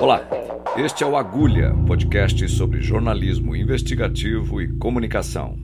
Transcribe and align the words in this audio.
Olá, 0.00 0.28
este 0.76 1.02
é 1.02 1.06
o 1.06 1.16
Agulha, 1.16 1.74
podcast 1.86 2.48
sobre 2.50 2.80
jornalismo 2.80 3.56
investigativo 3.56 4.60
e 4.60 4.68
comunicação. 4.78 5.58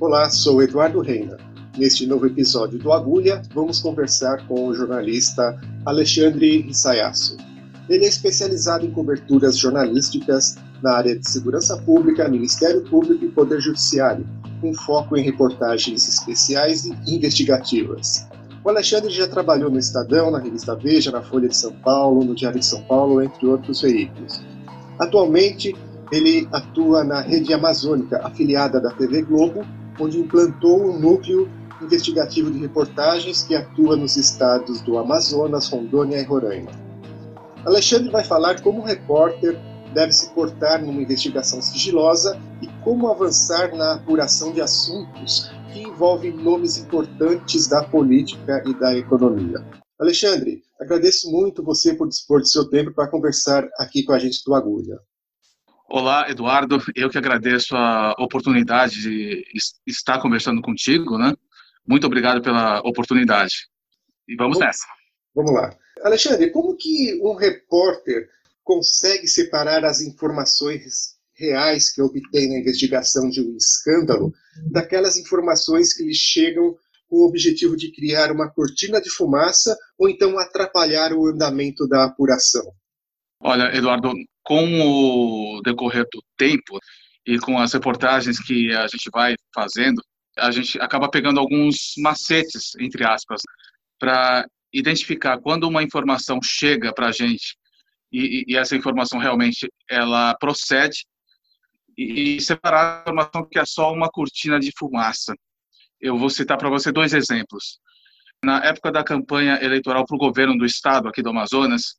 Olá, 0.00 0.30
sou 0.30 0.62
Eduardo 0.62 1.00
Reina. 1.00 1.36
Neste 1.76 2.06
novo 2.06 2.26
episódio 2.26 2.78
do 2.78 2.92
Agulha, 2.92 3.42
vamos 3.52 3.80
conversar 3.80 4.46
com 4.46 4.68
o 4.68 4.74
jornalista 4.74 5.60
Alexandre 5.84 6.66
Isayasu. 6.68 7.36
Ele 7.88 8.04
é 8.04 8.08
especializado 8.08 8.86
em 8.86 8.90
coberturas 8.90 9.58
jornalísticas 9.58 10.56
na 10.82 10.92
área 10.92 11.18
de 11.18 11.28
segurança 11.28 11.76
pública, 11.82 12.28
Ministério 12.28 12.82
Público 12.88 13.24
e 13.24 13.28
Poder 13.28 13.60
Judiciário, 13.60 14.24
com 14.60 14.72
foco 14.72 15.16
em 15.16 15.22
reportagens 15.22 16.08
especiais 16.08 16.84
e 16.84 16.94
investigativas. 17.08 18.29
O 18.62 18.68
Alexandre 18.68 19.08
já 19.10 19.26
trabalhou 19.26 19.70
no 19.70 19.78
Estadão, 19.78 20.30
na 20.30 20.38
revista 20.38 20.74
Veja, 20.76 21.10
na 21.10 21.22
Folha 21.22 21.48
de 21.48 21.56
São 21.56 21.72
Paulo, 21.72 22.22
no 22.22 22.34
Diário 22.34 22.60
de 22.60 22.66
São 22.66 22.82
Paulo, 22.82 23.22
entre 23.22 23.46
outros 23.46 23.80
veículos. 23.80 24.42
Atualmente, 24.98 25.74
ele 26.12 26.46
atua 26.52 27.02
na 27.02 27.22
Rede 27.22 27.54
Amazônica, 27.54 28.20
afiliada 28.22 28.78
da 28.78 28.90
TV 28.90 29.22
Globo, 29.22 29.64
onde 29.98 30.18
implantou 30.18 30.78
um 30.78 30.98
núcleo 30.98 31.48
investigativo 31.80 32.50
de 32.50 32.58
reportagens 32.58 33.42
que 33.42 33.54
atua 33.54 33.96
nos 33.96 34.18
estados 34.18 34.82
do 34.82 34.98
Amazonas, 34.98 35.68
Rondônia 35.70 36.18
e 36.18 36.24
Roraima. 36.24 36.70
Alexandre 37.64 38.10
vai 38.10 38.24
falar 38.24 38.60
como 38.60 38.82
o 38.82 38.84
repórter 38.84 39.58
deve 39.94 40.12
se 40.12 40.28
portar 40.34 40.82
numa 40.82 41.00
investigação 41.00 41.62
sigilosa 41.62 42.38
e 42.60 42.68
como 42.84 43.08
avançar 43.08 43.74
na 43.74 43.94
apuração 43.94 44.52
de 44.52 44.60
assuntos 44.60 45.50
que 45.72 45.82
envolve 45.82 46.30
nomes 46.32 46.78
importantes 46.78 47.68
da 47.68 47.84
política 47.84 48.62
e 48.66 48.74
da 48.74 48.96
economia. 48.96 49.58
Alexandre, 49.98 50.62
agradeço 50.80 51.30
muito 51.30 51.62
você 51.62 51.94
por 51.94 52.08
dispor 52.08 52.40
de 52.40 52.50
seu 52.50 52.68
tempo 52.68 52.92
para 52.92 53.08
conversar 53.08 53.68
aqui 53.78 54.02
com 54.02 54.12
a 54.12 54.18
gente 54.18 54.42
do 54.44 54.54
Agulha. 54.54 54.98
Olá, 55.88 56.30
Eduardo. 56.30 56.78
Eu 56.94 57.10
que 57.10 57.18
agradeço 57.18 57.74
a 57.76 58.14
oportunidade 58.18 59.02
de 59.02 59.44
estar 59.86 60.20
conversando 60.22 60.62
contigo, 60.62 61.18
né? 61.18 61.34
Muito 61.86 62.06
obrigado 62.06 62.40
pela 62.40 62.80
oportunidade. 62.80 63.68
E 64.28 64.36
vamos, 64.36 64.56
vamos 64.56 64.66
nessa. 64.66 64.86
Vamos 65.34 65.52
lá. 65.52 65.76
Alexandre, 66.02 66.50
como 66.50 66.76
que 66.76 67.20
um 67.22 67.34
repórter 67.34 68.28
consegue 68.62 69.26
separar 69.26 69.84
as 69.84 70.00
informações 70.00 71.19
reais 71.40 71.92
que 71.92 72.02
obtém 72.02 72.50
na 72.50 72.58
investigação 72.58 73.28
de 73.30 73.40
um 73.40 73.56
escândalo 73.56 74.32
daquelas 74.70 75.16
informações 75.16 75.94
que 75.94 76.04
lhe 76.04 76.14
chegam 76.14 76.76
com 77.08 77.16
o 77.16 77.26
objetivo 77.26 77.76
de 77.76 77.90
criar 77.90 78.30
uma 78.30 78.50
cortina 78.50 79.00
de 79.00 79.10
fumaça 79.10 79.76
ou 79.98 80.08
então 80.08 80.38
atrapalhar 80.38 81.12
o 81.12 81.26
andamento 81.26 81.88
da 81.88 82.04
apuração? 82.04 82.62
Olha, 83.40 83.74
Eduardo, 83.74 84.12
com 84.42 84.80
o 84.80 85.62
decorrer 85.62 86.04
do 86.12 86.22
tempo 86.36 86.78
e 87.26 87.38
com 87.38 87.58
as 87.58 87.72
reportagens 87.72 88.38
que 88.38 88.72
a 88.74 88.86
gente 88.86 89.08
vai 89.12 89.34
fazendo, 89.54 90.02
a 90.38 90.50
gente 90.50 90.78
acaba 90.80 91.10
pegando 91.10 91.40
alguns 91.40 91.94
macetes, 91.98 92.72
entre 92.78 93.04
aspas, 93.04 93.40
para 93.98 94.46
identificar 94.72 95.38
quando 95.40 95.66
uma 95.66 95.82
informação 95.82 96.38
chega 96.42 96.92
para 96.94 97.08
a 97.08 97.12
gente 97.12 97.58
e, 98.12 98.44
e, 98.48 98.56
essa 98.56 98.76
informação 98.76 99.18
realmente 99.18 99.68
ela 99.88 100.34
procede 100.34 101.04
e 102.02 102.40
separar 102.40 102.98
a 102.98 103.00
informação 103.02 103.46
que 103.46 103.58
é 103.58 103.64
só 103.64 103.92
uma 103.92 104.08
cortina 104.08 104.58
de 104.58 104.72
fumaça. 104.76 105.34
Eu 106.00 106.16
vou 106.16 106.30
citar 106.30 106.56
para 106.56 106.70
você 106.70 106.90
dois 106.90 107.12
exemplos. 107.12 107.78
Na 108.42 108.64
época 108.64 108.90
da 108.90 109.04
campanha 109.04 109.58
eleitoral 109.62 110.06
para 110.06 110.14
o 110.14 110.18
governo 110.18 110.56
do 110.56 110.64
estado 110.64 111.08
aqui 111.08 111.22
do 111.22 111.28
Amazonas, 111.28 111.96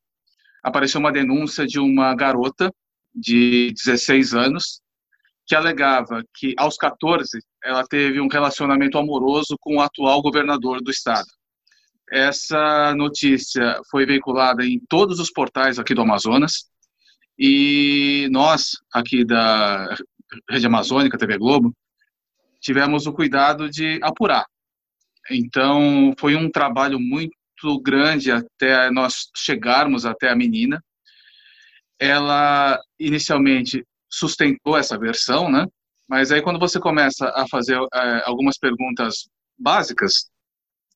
apareceu 0.63 0.99
uma 0.99 1.11
denúncia 1.11 1.67
de 1.67 1.79
uma 1.79 2.15
garota 2.15 2.73
de 3.13 3.71
16 3.73 4.33
anos 4.33 4.81
que 5.45 5.53
alegava 5.53 6.23
que 6.33 6.55
aos 6.57 6.77
14 6.77 7.39
ela 7.63 7.85
teve 7.85 8.19
um 8.19 8.27
relacionamento 8.27 8.97
amoroso 8.97 9.55
com 9.59 9.75
o 9.75 9.81
atual 9.81 10.21
governador 10.21 10.81
do 10.81 10.89
estado. 10.89 11.27
Essa 12.11 12.95
notícia 12.95 13.79
foi 13.91 14.05
veiculada 14.05 14.65
em 14.65 14.79
todos 14.89 15.19
os 15.19 15.31
portais 15.31 15.77
aqui 15.77 15.93
do 15.93 16.01
Amazonas 16.01 16.70
e 17.37 18.27
nós, 18.31 18.77
aqui 18.93 19.25
da 19.25 19.95
Rede 20.49 20.67
Amazônica, 20.67 21.17
TV 21.17 21.37
Globo, 21.37 21.73
tivemos 22.59 23.07
o 23.07 23.13
cuidado 23.13 23.69
de 23.69 23.99
apurar. 24.03 24.45
Então, 25.29 26.13
foi 26.17 26.35
um 26.35 26.49
trabalho 26.49 26.99
muito 26.99 27.33
grande 27.81 28.31
até 28.31 28.89
nós 28.91 29.29
chegarmos 29.35 30.05
até 30.05 30.29
a 30.29 30.35
menina. 30.35 30.83
Ela, 31.99 32.79
inicialmente, 32.99 33.83
sustentou 34.09 34.77
essa 34.77 34.97
versão, 34.97 35.49
né? 35.49 35.65
Mas 36.07 36.31
aí, 36.31 36.41
quando 36.41 36.59
você 36.59 36.79
começa 36.79 37.29
a 37.35 37.45
fazer 37.49 37.77
é, 37.93 38.23
algumas 38.25 38.57
perguntas 38.57 39.29
básicas, 39.57 40.29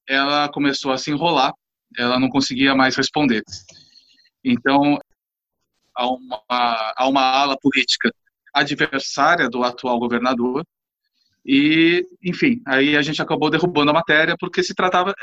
ela 0.07 0.49
começou 0.49 0.91
a 0.91 0.97
se 0.97 1.11
enrolar, 1.11 1.53
ela 1.97 2.19
não 2.19 2.29
conseguia 2.29 2.75
mais 2.75 2.95
responder. 2.95 3.41
Então, 4.43 4.99
há 5.95 6.07
uma, 6.07 6.41
há 6.49 7.07
uma 7.07 7.21
ala 7.21 7.57
política 7.59 8.13
adversária 8.53 9.49
do 9.49 9.63
atual 9.63 9.99
governador, 9.99 10.65
e, 11.45 12.03
enfim, 12.23 12.61
aí 12.65 12.97
a 12.97 13.01
gente 13.01 13.21
acabou 13.21 13.49
derrubando 13.51 13.91
a 13.91 13.93
matéria 13.93 14.35
porque 14.39 14.63
se 14.63 14.73
tratava 14.73 15.13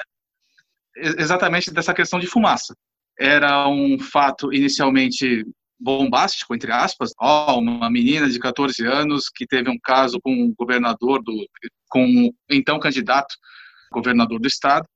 exatamente 0.96 1.72
dessa 1.72 1.92
questão 1.92 2.20
de 2.20 2.28
fumaça. 2.28 2.76
Era 3.18 3.68
um 3.68 3.98
fato 3.98 4.52
inicialmente 4.52 5.44
bombástico, 5.80 6.54
entre 6.54 6.70
aspas, 6.70 7.10
oh, 7.20 7.58
uma 7.58 7.90
menina 7.90 8.30
de 8.30 8.38
14 8.38 8.86
anos 8.86 9.28
que 9.28 9.46
teve 9.46 9.68
um 9.68 9.78
caso 9.82 10.20
com 10.22 10.32
o 10.44 10.54
governador, 10.54 11.20
do, 11.24 11.34
com 11.88 12.28
o 12.28 12.34
então 12.48 12.78
candidato 12.78 13.34
governador 13.92 14.40
do 14.40 14.46
estado, 14.46 14.86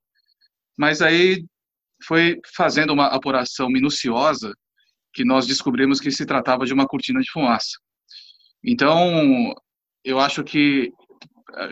mas 0.77 1.01
aí 1.01 1.43
foi 2.03 2.39
fazendo 2.55 2.93
uma 2.93 3.07
apuração 3.07 3.69
minuciosa 3.69 4.53
que 5.17 5.25
nós 5.25 5.47
descobrimos 5.47 5.99
que 5.99 6.11
se 6.11 6.27
tratava 6.27 6.63
de 6.63 6.71
uma 6.71 6.85
cortina 6.85 7.19
de 7.19 7.31
fumaça. 7.31 7.71
Então, 8.63 9.51
eu 10.03 10.19
acho 10.19 10.43
que 10.43 10.91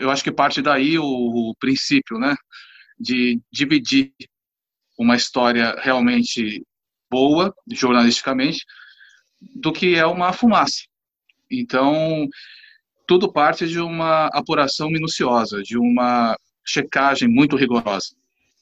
eu 0.00 0.10
acho 0.10 0.24
que 0.24 0.32
parte 0.32 0.60
daí 0.60 0.98
o, 0.98 1.04
o 1.04 1.54
princípio, 1.60 2.18
né, 2.18 2.34
de 2.98 3.40
dividir 3.52 4.12
uma 4.98 5.14
história 5.14 5.76
realmente 5.80 6.66
boa 7.08 7.54
jornalisticamente 7.70 8.64
do 9.54 9.72
que 9.72 9.94
é 9.94 10.04
uma 10.04 10.32
fumaça. 10.32 10.82
Então, 11.48 12.26
tudo 13.06 13.32
parte 13.32 13.68
de 13.68 13.78
uma 13.78 14.26
apuração 14.32 14.90
minuciosa, 14.90 15.62
de 15.62 15.78
uma 15.78 16.36
checagem 16.66 17.28
muito 17.28 17.54
rigorosa. 17.54 18.08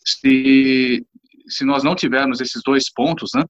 Se, 0.05 1.03
se 1.49 1.65
nós 1.65 1.83
não 1.83 1.95
tivermos 1.95 2.43
esses 2.43 2.61
dois 2.62 2.93
pontos, 2.93 3.31
né, 3.34 3.45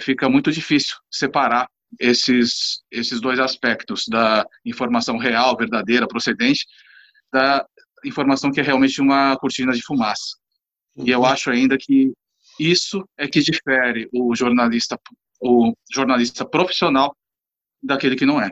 fica 0.00 0.28
muito 0.28 0.50
difícil 0.50 0.96
separar 1.10 1.68
esses, 1.98 2.82
esses 2.90 3.20
dois 3.20 3.38
aspectos 3.38 4.04
da 4.08 4.44
informação 4.64 5.18
real, 5.18 5.56
verdadeira, 5.56 6.06
procedente, 6.06 6.66
da 7.32 7.66
informação 8.04 8.50
que 8.50 8.60
é 8.60 8.62
realmente 8.62 9.00
uma 9.00 9.36
cortina 9.36 9.72
de 9.72 9.82
fumaça. 9.82 10.36
E 10.96 11.10
eu 11.10 11.20
uhum. 11.20 11.26
acho 11.26 11.50
ainda 11.50 11.76
que 11.78 12.12
isso 12.58 13.06
é 13.18 13.28
que 13.28 13.40
difere 13.40 14.08
o 14.12 14.34
jornalista, 14.34 14.98
o 15.40 15.72
jornalista 15.92 16.44
profissional 16.44 17.14
daquele 17.82 18.16
que 18.16 18.26
não 18.26 18.40
é. 18.40 18.50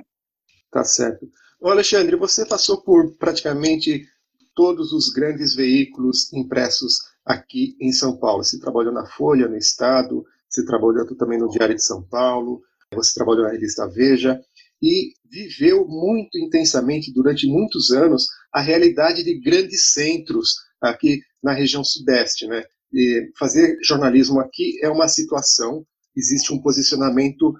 Tá 0.70 0.84
certo. 0.84 1.26
Ô 1.60 1.70
Alexandre, 1.70 2.16
você 2.16 2.46
passou 2.46 2.82
por 2.82 3.16
praticamente 3.16 4.06
todos 4.54 4.92
os 4.92 5.10
grandes 5.10 5.54
veículos 5.54 6.32
impressos 6.32 6.98
aqui 7.24 7.76
em 7.80 7.92
São 7.92 8.18
Paulo. 8.18 8.44
Você 8.44 8.60
trabalhou 8.60 8.92
na 8.92 9.06
Folha, 9.06 9.48
no 9.48 9.56
Estado, 9.56 10.24
você 10.54 10.64
trabalhou 10.64 11.04
também 11.16 11.38
no 11.38 11.48
Diário 11.48 11.74
de 11.74 11.82
São 11.82 12.02
Paulo, 12.02 12.62
você 12.92 13.12
trabalhou 13.12 13.44
na 13.44 13.50
revista 13.50 13.88
Veja 13.88 14.40
e 14.80 15.12
viveu 15.28 15.86
muito 15.88 16.38
intensamente 16.38 17.12
durante 17.12 17.46
muitos 17.46 17.90
anos 17.90 18.28
a 18.52 18.60
realidade 18.60 19.24
de 19.24 19.40
grandes 19.40 19.92
centros 19.92 20.54
aqui 20.80 21.20
na 21.42 21.52
região 21.52 21.82
sudeste, 21.82 22.46
né? 22.46 22.64
E 22.92 23.32
fazer 23.36 23.76
jornalismo 23.82 24.38
aqui 24.38 24.78
é 24.82 24.88
uma 24.88 25.08
situação, 25.08 25.84
existe 26.16 26.52
um 26.52 26.62
posicionamento 26.62 27.52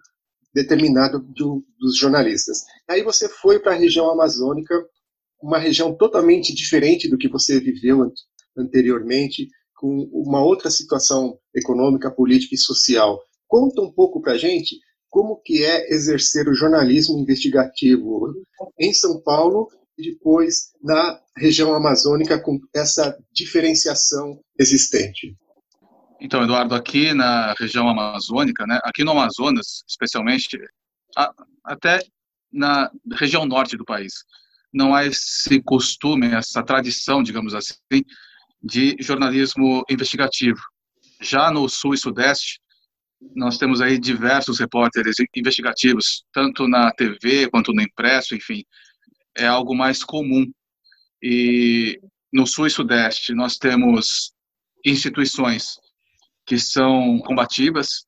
determinado 0.54 1.18
do, 1.18 1.64
dos 1.80 1.98
jornalistas. 1.98 2.58
Aí 2.88 3.02
você 3.02 3.28
foi 3.28 3.58
para 3.58 3.72
a 3.72 3.78
região 3.78 4.08
amazônica 4.10 4.74
uma 5.42 5.58
região 5.58 5.94
totalmente 5.94 6.54
diferente 6.54 7.08
do 7.08 7.18
que 7.18 7.28
você 7.28 7.58
viveu 7.58 8.12
anteriormente, 8.56 9.48
com 9.76 10.08
uma 10.12 10.42
outra 10.42 10.70
situação 10.70 11.38
econômica, 11.54 12.10
política 12.10 12.54
e 12.54 12.58
social. 12.58 13.20
Conta 13.46 13.82
um 13.82 13.90
pouco 13.90 14.20
para 14.20 14.32
a 14.32 14.38
gente 14.38 14.78
como 15.10 15.40
que 15.44 15.64
é 15.64 15.92
exercer 15.94 16.48
o 16.48 16.54
jornalismo 16.54 17.18
investigativo 17.18 18.34
em 18.78 18.92
São 18.92 19.20
Paulo 19.20 19.68
e 19.96 20.10
depois 20.10 20.72
na 20.82 21.20
região 21.36 21.72
amazônica 21.72 22.40
com 22.40 22.58
essa 22.74 23.16
diferenciação 23.32 24.40
existente. 24.58 25.36
Então, 26.20 26.42
Eduardo, 26.42 26.74
aqui 26.74 27.12
na 27.12 27.54
região 27.58 27.88
amazônica, 27.88 28.66
né, 28.66 28.80
aqui 28.82 29.04
no 29.04 29.12
Amazonas, 29.12 29.84
especialmente, 29.86 30.58
a, 31.16 31.32
até 31.64 32.00
na 32.52 32.90
região 33.12 33.44
norte 33.44 33.76
do 33.76 33.84
país, 33.84 34.24
não 34.72 34.94
há 34.94 35.06
esse 35.06 35.62
costume, 35.62 36.26
essa 36.28 36.62
tradição, 36.62 37.22
digamos 37.22 37.54
assim, 37.54 38.02
de 38.64 38.96
jornalismo 38.98 39.84
investigativo. 39.90 40.58
Já 41.20 41.50
no 41.50 41.68
sul 41.68 41.94
e 41.94 41.98
sudeste, 41.98 42.60
nós 43.34 43.58
temos 43.58 43.80
aí 43.80 43.98
diversos 43.98 44.58
repórteres 44.58 45.16
investigativos, 45.36 46.24
tanto 46.32 46.66
na 46.66 46.90
TV 46.92 47.48
quanto 47.50 47.72
no 47.72 47.82
impresso, 47.82 48.34
enfim, 48.34 48.64
é 49.36 49.46
algo 49.46 49.74
mais 49.74 50.02
comum. 50.02 50.50
E 51.22 52.00
no 52.32 52.46
sul 52.46 52.66
e 52.66 52.70
sudeste 52.70 53.34
nós 53.34 53.56
temos 53.56 54.32
instituições 54.84 55.76
que 56.46 56.58
são 56.58 57.18
combativas, 57.20 58.06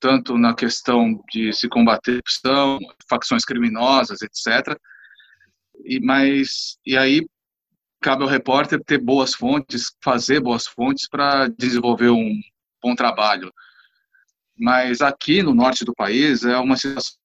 tanto 0.00 0.36
na 0.36 0.54
questão 0.54 1.20
de 1.32 1.52
se 1.52 1.68
combater 1.68 2.20
corrupção, 2.22 2.78
facções 3.08 3.44
criminosas, 3.44 4.20
etc. 4.22 4.76
E 5.84 6.00
mas 6.00 6.78
e 6.86 6.96
aí 6.96 7.26
cabe 8.04 8.22
ao 8.22 8.28
repórter 8.28 8.84
ter 8.84 8.98
boas 8.98 9.34
fontes, 9.34 9.96
fazer 10.02 10.38
boas 10.38 10.66
fontes 10.66 11.08
para 11.08 11.48
desenvolver 11.48 12.10
um 12.10 12.38
bom 12.82 12.94
trabalho. 12.94 13.50
Mas 14.58 15.00
aqui 15.00 15.42
no 15.42 15.54
norte 15.54 15.86
do 15.86 15.94
país 15.94 16.44
é 16.44 16.58
uma 16.58 16.76
situação 16.76 17.16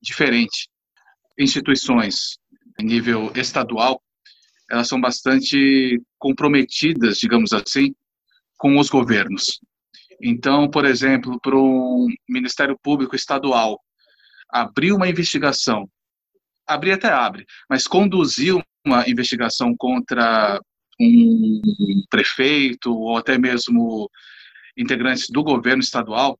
diferente. 0.00 0.68
Instituições 1.36 2.38
em 2.78 2.84
nível 2.84 3.32
estadual, 3.34 4.00
elas 4.70 4.86
são 4.86 5.00
bastante 5.00 6.00
comprometidas, 6.16 7.18
digamos 7.18 7.52
assim, 7.52 7.92
com 8.56 8.78
os 8.78 8.88
governos. 8.88 9.58
Então, 10.22 10.70
por 10.70 10.84
exemplo, 10.84 11.40
para 11.40 11.56
um 11.56 12.06
Ministério 12.28 12.78
Público 12.80 13.16
Estadual 13.16 13.80
abrir 14.48 14.92
uma 14.92 15.08
investigação, 15.08 15.90
abrir 16.64 16.92
até 16.92 17.08
abre, 17.08 17.44
mas 17.68 17.88
conduzir 17.88 18.54
investigação 19.06 19.74
contra 19.76 20.60
um 21.00 22.02
prefeito 22.10 22.92
ou 22.92 23.16
até 23.16 23.38
mesmo 23.38 24.10
integrantes 24.76 25.28
do 25.30 25.42
governo 25.42 25.82
estadual 25.82 26.38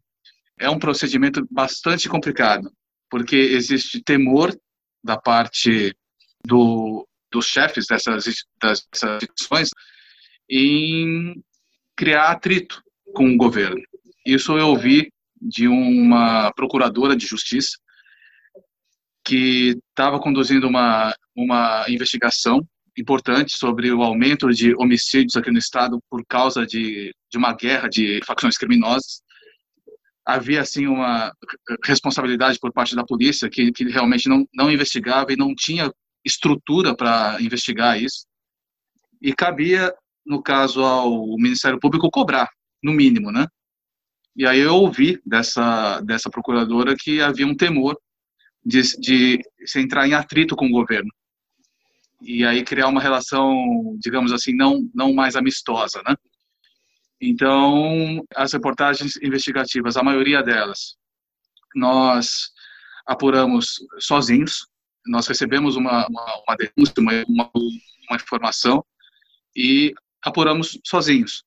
é 0.59 0.69
um 0.69 0.79
procedimento 0.79 1.47
bastante 1.51 2.09
complicado, 2.09 2.71
porque 3.09 3.37
existe 3.37 4.03
temor 4.03 4.57
da 5.03 5.17
parte 5.17 5.95
do, 6.45 7.07
dos 7.31 7.47
chefes 7.47 7.87
dessas, 7.87 8.25
dessas 8.61 9.23
instituições 9.23 9.71
em 10.51 11.35
criar 11.97 12.31
atrito 12.31 12.83
com 13.15 13.31
o 13.31 13.37
governo. 13.37 13.81
Isso 14.27 14.57
eu 14.59 14.69
ouvi 14.69 15.13
de 15.41 15.69
uma 15.69 16.53
procuradora 16.53 17.17
de 17.17 17.27
justiça 17.27 17.79
que 19.29 19.77
estava 19.91 20.19
conduzindo 20.19 20.67
uma, 20.67 21.15
uma 21.37 21.85
investigação 21.87 22.67
importante 22.97 23.59
sobre 23.59 23.93
o 23.93 24.03
aumento 24.03 24.49
de 24.49 24.75
homicídios 24.77 25.37
aqui 25.37 25.51
no 25.51 25.59
estado 25.59 26.01
por 26.09 26.25
causa 26.27 26.67
de, 26.67 27.15
de 27.31 27.37
uma 27.37 27.53
guerra 27.53 27.89
de 27.89 28.21
facções 28.27 28.57
criminosas. 28.57 29.21
Havia, 30.27 30.63
assim, 30.63 30.87
uma 30.87 31.31
responsabilidade 31.85 32.59
por 32.59 32.73
parte 32.73 32.97
da 32.97 33.05
polícia 33.05 33.51
que, 33.51 33.71
que 33.71 33.85
realmente 33.85 34.29
não, 34.29 34.47
não 34.55 34.73
investigava 34.73 35.31
e 35.31 35.37
não 35.37 35.55
tinha 35.55 35.93
estrutura 36.25 36.97
para 36.97 37.37
investigar 37.41 38.03
isso. 38.03 38.27
E 39.21 39.35
cabia 39.35 39.93
no 40.27 40.43
caso 40.43 40.83
ao 40.83 41.37
Ministério 41.37 41.79
Público, 41.79 42.11
cobrar, 42.11 42.49
no 42.83 42.93
mínimo, 42.93 43.31
né? 43.31 43.47
E 44.37 44.47
aí 44.47 44.61
eu 44.61 44.75
ouvi 44.75 45.21
dessa, 45.25 46.01
dessa 46.01 46.31
procuradora 46.31 46.95
que 46.97 47.21
havia 47.21 47.47
um 47.47 47.57
temor 47.57 47.99
de, 48.69 48.83
de 49.01 49.41
se 49.65 49.81
entrar 49.81 50.07
em 50.07 50.13
atrito 50.13 50.55
com 50.55 50.67
o 50.67 50.71
governo. 50.71 51.11
E 52.21 52.45
aí 52.45 52.63
criar 52.63 52.89
uma 52.89 53.01
relação, 53.01 53.97
digamos 53.99 54.31
assim, 54.31 54.55
não, 54.55 54.87
não 54.95 55.15
mais 55.15 55.37
amistosa, 55.37 56.03
né? 56.07 56.15
Então, 57.21 58.23
as 58.37 58.53
reportagens 58.53 59.17
investigativas, 59.23 59.97
a 59.97 60.03
maioria 60.03 60.43
delas, 60.43 60.97
nós 61.75 62.51
apuramos 63.07 63.79
sozinhos, 63.99 64.67
nós 65.07 65.27
recebemos 65.27 65.75
uma, 65.75 66.07
uma, 66.07 66.43
uma 66.47 66.57
denúncia, 66.57 67.25
uma, 67.27 67.51
uma, 67.55 68.17
informação, 68.17 68.85
e 69.57 69.95
apuramos 70.23 70.79
sozinhos. 70.85 71.43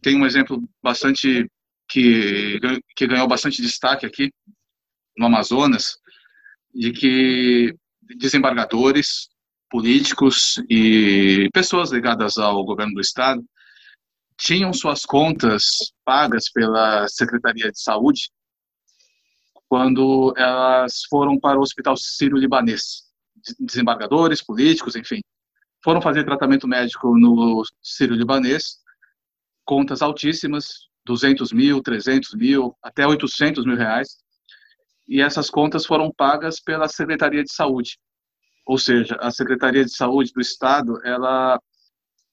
Tem 0.00 0.16
um 0.16 0.24
exemplo 0.24 0.62
bastante 0.80 1.50
que, 1.88 2.60
que 2.96 3.06
ganhou 3.06 3.26
bastante 3.26 3.60
destaque 3.60 4.06
aqui 4.06 4.32
no 5.18 5.26
Amazonas, 5.26 5.98
de 6.76 6.92
que 6.92 7.74
desembargadores, 8.02 9.28
políticos 9.70 10.62
e 10.70 11.48
pessoas 11.52 11.90
ligadas 11.90 12.36
ao 12.36 12.64
governo 12.64 12.94
do 12.94 13.00
estado 13.00 13.44
tinham 14.36 14.72
suas 14.72 15.04
contas 15.04 15.92
pagas 16.04 16.50
pela 16.50 17.08
Secretaria 17.08 17.72
de 17.72 17.80
Saúde 17.80 18.30
quando 19.68 20.32
elas 20.36 21.02
foram 21.08 21.40
para 21.40 21.58
o 21.58 21.62
Hospital 21.62 21.96
Sírio-Libanês. 21.96 23.06
Desembargadores, 23.58 24.42
políticos, 24.42 24.94
enfim 24.94 25.20
foram 25.86 26.02
fazer 26.02 26.24
tratamento 26.24 26.66
médico 26.66 27.16
no 27.16 27.62
Sírio-Libanês, 27.80 28.78
contas 29.64 30.02
altíssimas, 30.02 30.88
200 31.04 31.52
mil, 31.52 31.80
300 31.80 32.34
mil, 32.34 32.76
até 32.82 33.06
800 33.06 33.64
mil 33.64 33.76
reais, 33.76 34.16
e 35.08 35.20
essas 35.20 35.48
contas 35.48 35.86
foram 35.86 36.12
pagas 36.12 36.60
pela 36.60 36.88
Secretaria 36.88 37.44
de 37.44 37.52
Saúde. 37.52 37.98
Ou 38.66 38.78
seja, 38.78 39.16
a 39.20 39.30
Secretaria 39.30 39.84
de 39.84 39.94
Saúde 39.94 40.32
do 40.32 40.40
Estado, 40.40 41.00
ela 41.04 41.60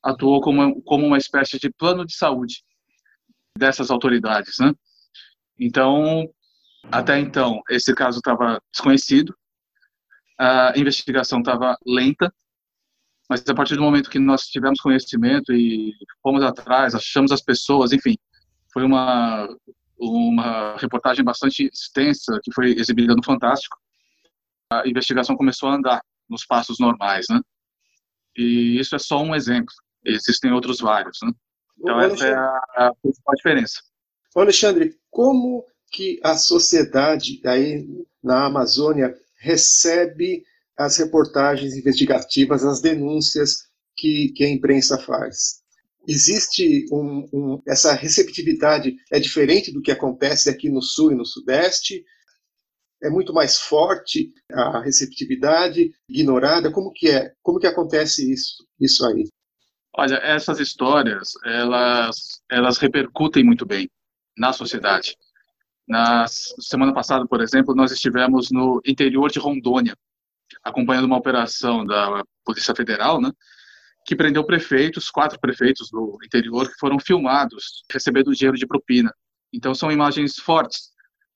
atuou 0.04 0.42
como, 0.42 0.82
como 0.82 1.06
uma 1.06 1.18
espécie 1.18 1.60
de 1.60 1.72
plano 1.72 2.06
de 2.06 2.16
saúde 2.16 2.64
dessas 3.58 3.92
autoridades, 3.92 4.56
né? 4.60 4.74
Então, 5.60 6.28
até 6.92 7.20
então, 7.20 7.62
esse 7.70 7.94
caso 7.94 8.18
estava 8.18 8.60
desconhecido, 8.72 9.34
a 10.38 10.74
investigação 10.76 11.40
estava 11.40 11.78
lenta, 11.86 12.34
mas 13.30 13.44
a 13.48 13.54
partir 13.54 13.76
do 13.76 13.82
momento 13.82 14.10
que 14.10 14.20
nós 14.20 14.48
tivemos 14.48 14.82
conhecimento 14.82 15.54
e 15.54 15.94
fomos 16.22 16.44
atrás, 16.44 16.94
achamos 16.96 17.32
as 17.32 17.42
pessoas, 17.42 17.94
enfim, 17.94 18.18
foi 18.74 18.84
uma 18.84 19.48
uma 19.98 20.76
reportagem 20.78 21.24
bastante 21.24 21.70
extensa 21.72 22.40
que 22.44 22.52
foi 22.54 22.72
exibida 22.72 23.16
no 23.16 23.24
Fantástico. 23.24 23.78
A 24.72 24.88
investigação 24.88 25.36
começou 25.36 25.70
a 25.70 25.76
andar 25.76 26.02
nos 26.30 26.46
passos 26.46 26.80
normais, 26.80 27.26
né? 27.30 27.40
E 28.36 28.80
isso 28.80 28.96
é 28.96 29.00
só 29.00 29.22
um 29.22 29.36
exemplo. 29.36 29.74
Existem 30.06 30.52
outros 30.52 30.80
vários, 30.80 31.18
né? 31.24 31.32
Então 31.78 32.00
essa 32.02 32.26
é 32.26 32.34
a, 32.34 32.58
a 32.76 32.96
principal 33.02 33.36
diferença. 33.36 33.82
Alexandre, 34.36 34.96
como 35.12 35.64
que 35.92 36.20
a 36.24 36.36
sociedade 36.36 37.40
aí 37.46 37.88
na 38.22 38.46
Amazônia 38.46 39.16
recebe 39.38 40.44
as 40.78 40.98
reportagens 40.98 41.76
investigativas, 41.76 42.66
as 42.66 42.82
denúncias 42.82 43.68
que, 43.96 44.30
que 44.36 44.44
a 44.44 44.50
imprensa 44.50 44.98
faz. 44.98 45.63
Existe 46.08 46.86
um, 46.92 47.26
um, 47.34 47.62
essa 47.68 47.94
receptividade 47.94 48.96
é 49.12 49.20
diferente 49.20 49.72
do 49.72 49.82
que 49.82 49.92
acontece 49.92 50.50
aqui 50.50 50.70
no 50.70 50.82
Sul 50.82 51.12
e 51.12 51.16
no 51.16 51.26
Sudeste. 51.26 52.04
É 53.02 53.10
muito 53.10 53.34
mais 53.34 53.60
forte 53.60 54.32
a 54.52 54.82
receptividade 54.82 55.92
ignorada. 56.10 56.72
Como 56.72 56.92
que 56.92 57.10
é? 57.10 57.34
Como 57.42 57.60
que 57.60 57.68
acontece 57.68 58.32
isso? 58.32 58.66
Isso 58.80 59.06
aí? 59.06 59.30
Olha, 59.96 60.16
essas 60.16 60.60
histórias 60.60 61.34
elas 61.46 62.42
elas 62.50 62.78
repercutem 62.78 63.44
muito 63.44 63.66
bem 63.66 63.90
na 64.38 64.52
sociedade. 64.52 65.16
Na 65.88 66.26
semana 66.28 66.94
passada, 66.94 67.26
por 67.28 67.42
exemplo, 67.42 67.76
nós 67.76 67.92
estivemos 67.92 68.50
no 68.52 68.82
interior 68.86 69.30
de 69.30 69.40
Rondônia, 69.40 69.96
acompanhando 70.64 71.06
uma 71.06 71.18
operação 71.18 71.86
da 71.86 72.24
Polícia 72.46 72.74
Federal, 72.74 73.22
né, 73.22 73.32
que 74.06 74.16
prendeu 74.16 74.44
prefeitos, 74.46 75.10
quatro 75.10 75.40
prefeitos 75.40 75.90
do 75.90 76.18
interior 76.24 76.68
que 76.68 76.78
foram 76.80 77.00
filmados 77.00 77.84
recebendo 77.92 78.34
dinheiro 78.34 78.58
de 78.58 78.68
propina. 78.68 79.14
Então 79.52 79.74
são 79.74 79.92
imagens 79.92 80.36
fortes 80.36 80.92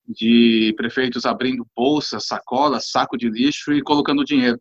de 0.06 0.74
prefeitos 0.76 1.26
abrindo 1.26 1.66
bolsas, 1.76 2.26
sacolas, 2.26 2.90
saco 2.90 3.16
de 3.16 3.28
lixo 3.28 3.72
e 3.72 3.82
colocando 3.82 4.24
dinheiro. 4.24 4.60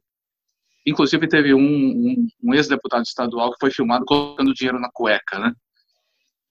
Inclusive 0.85 1.27
teve 1.27 1.53
um, 1.53 1.59
um, 1.59 2.27
um 2.43 2.53
ex-deputado 2.53 3.03
estadual 3.03 3.51
que 3.51 3.59
foi 3.59 3.71
filmado 3.71 4.05
colocando 4.05 4.53
dinheiro 4.53 4.79
na 4.79 4.89
cueca, 4.91 5.39
né? 5.39 5.53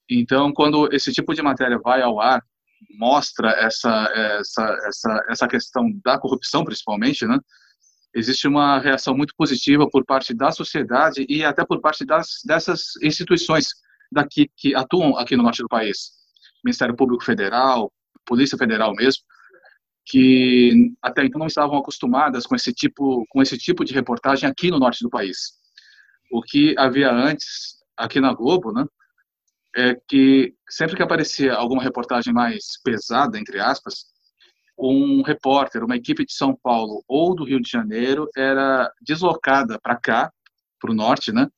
Então, 0.08 0.52
quando 0.52 0.92
esse 0.94 1.12
tipo 1.12 1.34
de 1.34 1.42
matéria 1.42 1.78
vai 1.78 2.00
ao 2.02 2.20
ar, 2.20 2.42
mostra 2.98 3.50
essa 3.50 3.90
essa 4.14 4.78
essa 4.86 5.24
essa 5.28 5.48
questão 5.48 5.90
da 6.04 6.18
corrupção, 6.18 6.64
principalmente, 6.64 7.26
né? 7.26 7.38
Existe 8.16 8.48
uma 8.48 8.78
reação 8.78 9.14
muito 9.14 9.34
positiva 9.36 9.86
por 9.88 10.04
parte 10.04 10.32
da 10.32 10.50
sociedade 10.50 11.26
e 11.28 11.44
até 11.44 11.64
por 11.64 11.82
parte 11.82 12.04
das, 12.04 12.40
dessas 12.46 12.96
instituições 13.02 13.68
daqui 14.10 14.50
que 14.56 14.74
atuam 14.74 15.18
aqui 15.18 15.36
no 15.36 15.42
norte 15.42 15.62
do 15.62 15.68
país, 15.68 16.12
Ministério 16.64 16.96
Público 16.96 17.22
Federal, 17.22 17.92
Polícia 18.24 18.56
Federal 18.56 18.94
mesmo, 18.94 19.22
que 20.06 20.92
até 21.02 21.26
então 21.26 21.38
não 21.38 21.46
estavam 21.46 21.76
acostumadas 21.76 22.46
com 22.46 22.54
esse 22.54 22.72
tipo 22.72 23.26
com 23.28 23.42
esse 23.42 23.58
tipo 23.58 23.84
de 23.84 23.92
reportagem 23.92 24.48
aqui 24.48 24.70
no 24.70 24.78
norte 24.78 25.02
do 25.02 25.10
país. 25.10 25.52
O 26.32 26.40
que 26.40 26.74
havia 26.78 27.12
antes 27.12 27.76
aqui 27.96 28.18
na 28.18 28.32
Globo, 28.32 28.72
né, 28.72 28.86
é 29.76 29.94
que 30.08 30.54
sempre 30.70 30.96
que 30.96 31.02
aparecia 31.02 31.54
alguma 31.54 31.82
reportagem 31.82 32.32
mais 32.32 32.80
pesada 32.82 33.38
entre 33.38 33.60
aspas, 33.60 34.06
um 34.78 35.22
repórter, 35.22 35.82
uma 35.82 35.96
equipe 35.96 36.24
de 36.24 36.32
São 36.32 36.54
Paulo 36.54 37.02
ou 37.08 37.34
do 37.34 37.44
Rio 37.44 37.60
de 37.60 37.70
Janeiro 37.70 38.28
era 38.36 38.92
deslocada 39.00 39.78
para 39.80 39.96
cá, 39.96 40.32
para 40.78 40.90
o 40.90 40.94
norte, 40.94 41.32
né, 41.32 41.48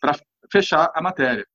para 0.00 0.18
fechar 0.50 0.90
a 0.94 1.00
matéria. 1.00 1.46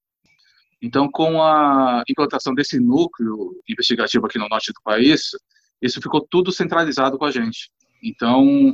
Então, 0.81 1.09
com 1.11 1.41
a 1.41 2.03
implantação 2.07 2.53
desse 2.53 2.79
núcleo 2.79 3.61
investigativo 3.67 4.25
aqui 4.25 4.39
no 4.39 4.47
norte 4.47 4.71
do 4.71 4.81
país, 4.81 5.31
isso 5.81 6.01
ficou 6.01 6.25
tudo 6.29 6.51
centralizado 6.51 7.17
com 7.17 7.25
a 7.25 7.31
gente. 7.31 7.69
Então, 8.01 8.73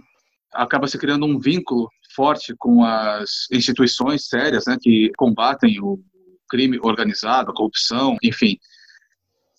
acaba 0.53 0.87
se 0.87 0.99
criando 0.99 1.25
um 1.25 1.39
vínculo 1.39 1.89
forte 2.15 2.55
com 2.57 2.83
as 2.83 3.47
instituições 3.51 4.27
sérias, 4.27 4.65
né, 4.67 4.77
que 4.79 5.11
combatem 5.17 5.79
o 5.81 5.99
crime 6.47 6.79
organizado, 6.81 7.51
a 7.51 7.53
corrupção, 7.53 8.15
enfim. 8.23 8.57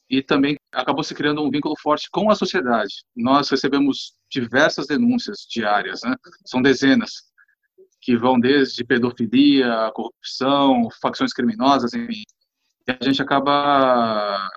E 0.09 0.23
também 0.23 0.56
acabou 0.73 1.03
se 1.03 1.15
criando 1.15 1.43
um 1.43 1.51
vínculo 1.51 1.75
forte 1.81 2.09
com 2.11 2.31
a 2.31 2.35
sociedade. 2.35 3.05
Nós 3.15 3.49
recebemos 3.49 4.15
diversas 4.31 4.87
denúncias 4.87 5.47
diárias, 5.49 6.01
né? 6.03 6.15
São 6.45 6.61
dezenas 6.61 7.13
que 8.01 8.17
vão 8.17 8.39
desde 8.39 8.85
pedofilia, 8.85 9.91
corrupção, 9.95 10.89
facções 11.01 11.33
criminosas, 11.33 11.93
enfim. 11.93 12.23
E 12.87 12.93
a 12.93 13.05
gente 13.05 13.21
acaba, 13.21 14.49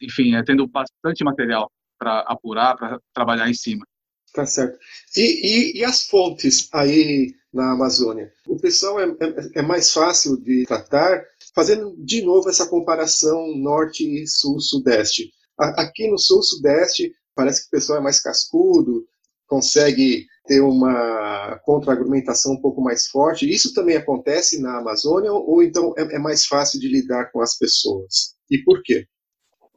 enfim, 0.00 0.36
é, 0.36 0.42
tendo 0.44 0.66
bastante 0.68 1.24
material 1.24 1.70
para 1.98 2.20
apurar, 2.20 2.76
para 2.76 3.00
trabalhar 3.12 3.48
em 3.48 3.54
cima. 3.54 3.84
Tá 4.32 4.46
certo. 4.46 4.78
E, 5.16 5.20
e, 5.20 5.80
e, 5.80 5.84
as 5.84 6.06
fontes 6.06 6.68
aí 6.72 7.34
na 7.52 7.72
Amazônia? 7.72 8.32
O 8.46 8.56
pessoal 8.58 9.00
é, 9.00 9.04
é, 9.04 9.60
é 9.60 9.62
mais 9.62 9.92
fácil 9.92 10.40
de 10.40 10.64
tratar, 10.64 11.22
fazendo 11.54 11.94
de 11.98 12.22
novo 12.22 12.48
essa 12.48 12.68
comparação 12.68 13.54
norte 13.56 14.04
e 14.04 14.26
sul-sudeste. 14.26 15.30
Aqui 15.76 16.10
no 16.10 16.18
sul-sudeste, 16.18 17.12
parece 17.34 17.62
que 17.62 17.68
o 17.68 17.70
pessoal 17.70 17.98
é 17.98 18.02
mais 18.02 18.20
cascudo, 18.20 19.06
consegue 19.46 20.26
ter 20.46 20.60
uma 20.60 21.58
contra-argumentação 21.64 22.54
um 22.54 22.60
pouco 22.60 22.80
mais 22.80 23.06
forte. 23.06 23.50
Isso 23.50 23.74
também 23.74 23.96
acontece 23.96 24.60
na 24.60 24.78
Amazônia 24.78 25.32
ou 25.32 25.62
então 25.62 25.94
é, 25.96 26.16
é 26.16 26.18
mais 26.18 26.46
fácil 26.46 26.80
de 26.80 26.88
lidar 26.88 27.30
com 27.30 27.40
as 27.40 27.56
pessoas? 27.58 28.34
E 28.50 28.58
por 28.64 28.82
quê? 28.82 29.06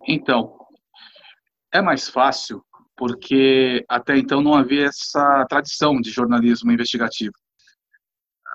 Então, 0.08 0.58
é 1.74 1.82
mais 1.82 2.08
fácil 2.08 2.64
porque 2.98 3.84
até 3.90 4.18
então 4.18 4.42
não 4.42 4.54
havia 4.54 4.86
essa 4.86 5.46
tradição 5.50 6.00
de 6.00 6.10
jornalismo 6.10 6.72
investigativo. 6.72 7.34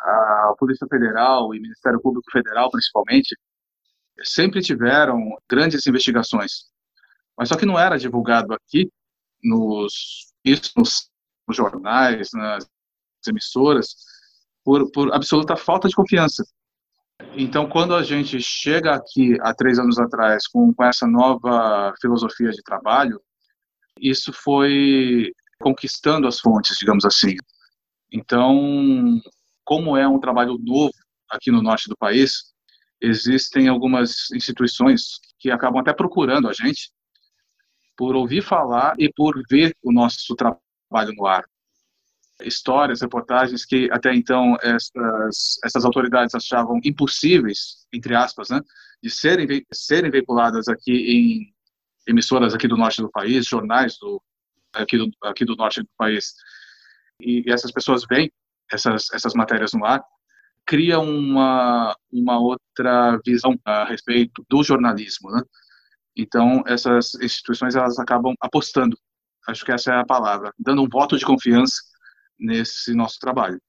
A 0.02 0.54
Polícia 0.58 0.87
Federal 0.88 1.54
e 1.54 1.60
Ministério 1.60 2.00
Público 2.00 2.30
Federal, 2.32 2.70
principalmente, 2.70 3.37
sempre 4.22 4.62
tiveram 4.62 5.37
grandes 5.49 5.87
investigações. 5.87 6.70
Mas 7.40 7.49
só 7.49 7.56
que 7.56 7.64
não 7.64 7.78
era 7.78 7.99
divulgado 7.99 8.52
aqui, 8.52 8.92
nos, 9.42 10.30
isso 10.44 10.73
nos, 10.76 11.09
nos 11.49 11.56
jornais, 11.56 12.28
nas 12.35 12.68
emissoras, 13.26 13.97
por, 14.62 14.90
por 14.92 15.14
absoluta 15.14 15.56
falta 15.56 15.88
de 15.88 15.94
confiança. 15.94 16.44
Então, 17.35 17.66
quando 17.66 17.94
a 17.94 18.02
gente 18.02 18.38
chega 18.42 18.94
aqui 18.94 19.38
há 19.40 19.54
três 19.54 19.78
anos 19.78 19.99
atrás 19.99 20.47
com, 20.47 20.70
com 20.75 20.85
essa 20.85 21.06
nova 21.06 21.94
filosofia 21.99 22.50
de 22.50 22.62
trabalho, 22.62 23.18
isso 23.99 24.35
foi 24.35 25.32
conquistando 25.62 26.28
as 26.28 26.40
fontes, 26.40 26.76
digamos 26.78 27.06
assim. 27.06 27.37
Então, 28.12 29.18
como 29.64 29.97
é 29.97 30.06
um 30.06 30.20
trabalho 30.20 30.59
novo 30.59 30.92
aqui 31.30 31.50
no 31.50 31.62
norte 31.62 31.88
do 31.88 31.97
país, 31.97 32.52
existem 33.00 33.66
algumas 33.66 34.30
instituições 34.30 35.18
que 35.38 35.50
acabam 35.50 35.80
até 35.80 35.94
procurando 35.94 36.47
a 36.47 36.52
gente 36.52 36.90
por 38.00 38.16
ouvir 38.16 38.40
falar 38.40 38.95
e 38.99 39.12
por 39.12 39.35
ver 39.50 39.76
o 39.83 39.92
nosso 39.92 40.35
trabalho 40.35 41.12
no 41.14 41.26
ar 41.26 41.45
histórias, 42.40 43.02
reportagens 43.02 43.66
que 43.66 43.90
até 43.92 44.14
então 44.14 44.57
essas, 44.62 45.59
essas 45.62 45.85
autoridades 45.85 46.35
achavam 46.35 46.80
impossíveis, 46.83 47.87
entre 47.92 48.14
aspas, 48.14 48.49
né, 48.49 48.59
de 49.02 49.11
serem, 49.11 49.66
serem 49.71 50.11
veiculadas 50.11 50.66
aqui 50.66 50.92
em 50.92 51.54
emissoras 52.11 52.54
aqui 52.54 52.66
do 52.66 52.78
norte 52.78 53.02
do 53.02 53.11
país, 53.11 53.45
jornais 53.45 53.99
do, 53.99 54.23
aqui, 54.73 54.97
do, 54.97 55.11
aqui 55.23 55.45
do 55.45 55.54
norte 55.54 55.83
do 55.83 55.88
país. 55.99 56.33
E, 57.21 57.45
essas 57.52 57.71
pessoas 57.71 58.07
veem 58.09 58.33
essas, 58.73 59.12
essas 59.12 59.35
matérias 59.35 59.75
no 59.75 59.85
ar, 59.85 60.02
cria 60.64 60.99
uma, 60.99 61.95
uma 62.11 62.40
outra 62.40 63.21
visão 63.26 63.61
a 63.62 63.85
respeito 63.85 64.42
do 64.49 64.64
jornalismo, 64.64 65.30
né? 65.30 65.42
Então, 66.16 66.62
essas 66.66 67.14
instituições, 67.16 67.74
elas 67.74 67.98
acabam 67.98 68.34
apostando, 68.40 68.96
acho 69.48 69.64
que 69.64 69.72
essa 69.72 69.92
é 69.92 69.96
a 69.96 70.06
palavra, 70.06 70.52
dando 70.58 70.82
um 70.82 70.88
voto 70.88 71.16
de 71.16 71.24
confiança 71.24 71.76
nesse 72.38 72.94
nosso 72.94 73.18
trabalho. 73.18 73.60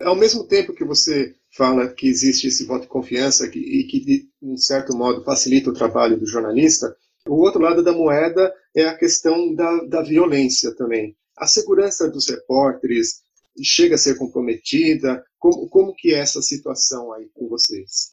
Ao 0.00 0.14
mesmo 0.14 0.46
tempo 0.46 0.74
que 0.74 0.84
você 0.84 1.34
fala 1.56 1.88
que 1.88 2.06
existe 2.06 2.46
esse 2.46 2.64
voto 2.66 2.82
de 2.82 2.88
confiança 2.88 3.46
e 3.46 3.84
que, 3.84 4.00
de 4.00 4.28
um 4.40 4.56
certo 4.56 4.96
modo, 4.96 5.24
facilita 5.24 5.70
o 5.70 5.74
trabalho 5.74 6.18
do 6.18 6.26
jornalista, 6.26 6.94
o 7.26 7.34
outro 7.34 7.60
lado 7.60 7.82
da 7.82 7.92
moeda 7.92 8.54
é 8.74 8.84
a 8.84 8.96
questão 8.96 9.54
da, 9.54 9.84
da 9.84 10.02
violência 10.02 10.74
também. 10.76 11.16
A 11.36 11.46
segurança 11.46 12.08
dos 12.08 12.28
repórteres 12.28 13.22
chega 13.62 13.96
a 13.96 13.98
ser 13.98 14.16
comprometida? 14.16 15.24
Como, 15.38 15.68
como 15.68 15.94
que 15.94 16.14
é 16.14 16.18
essa 16.18 16.40
situação 16.40 17.12
aí 17.12 17.28
com 17.34 17.48
vocês? 17.48 18.12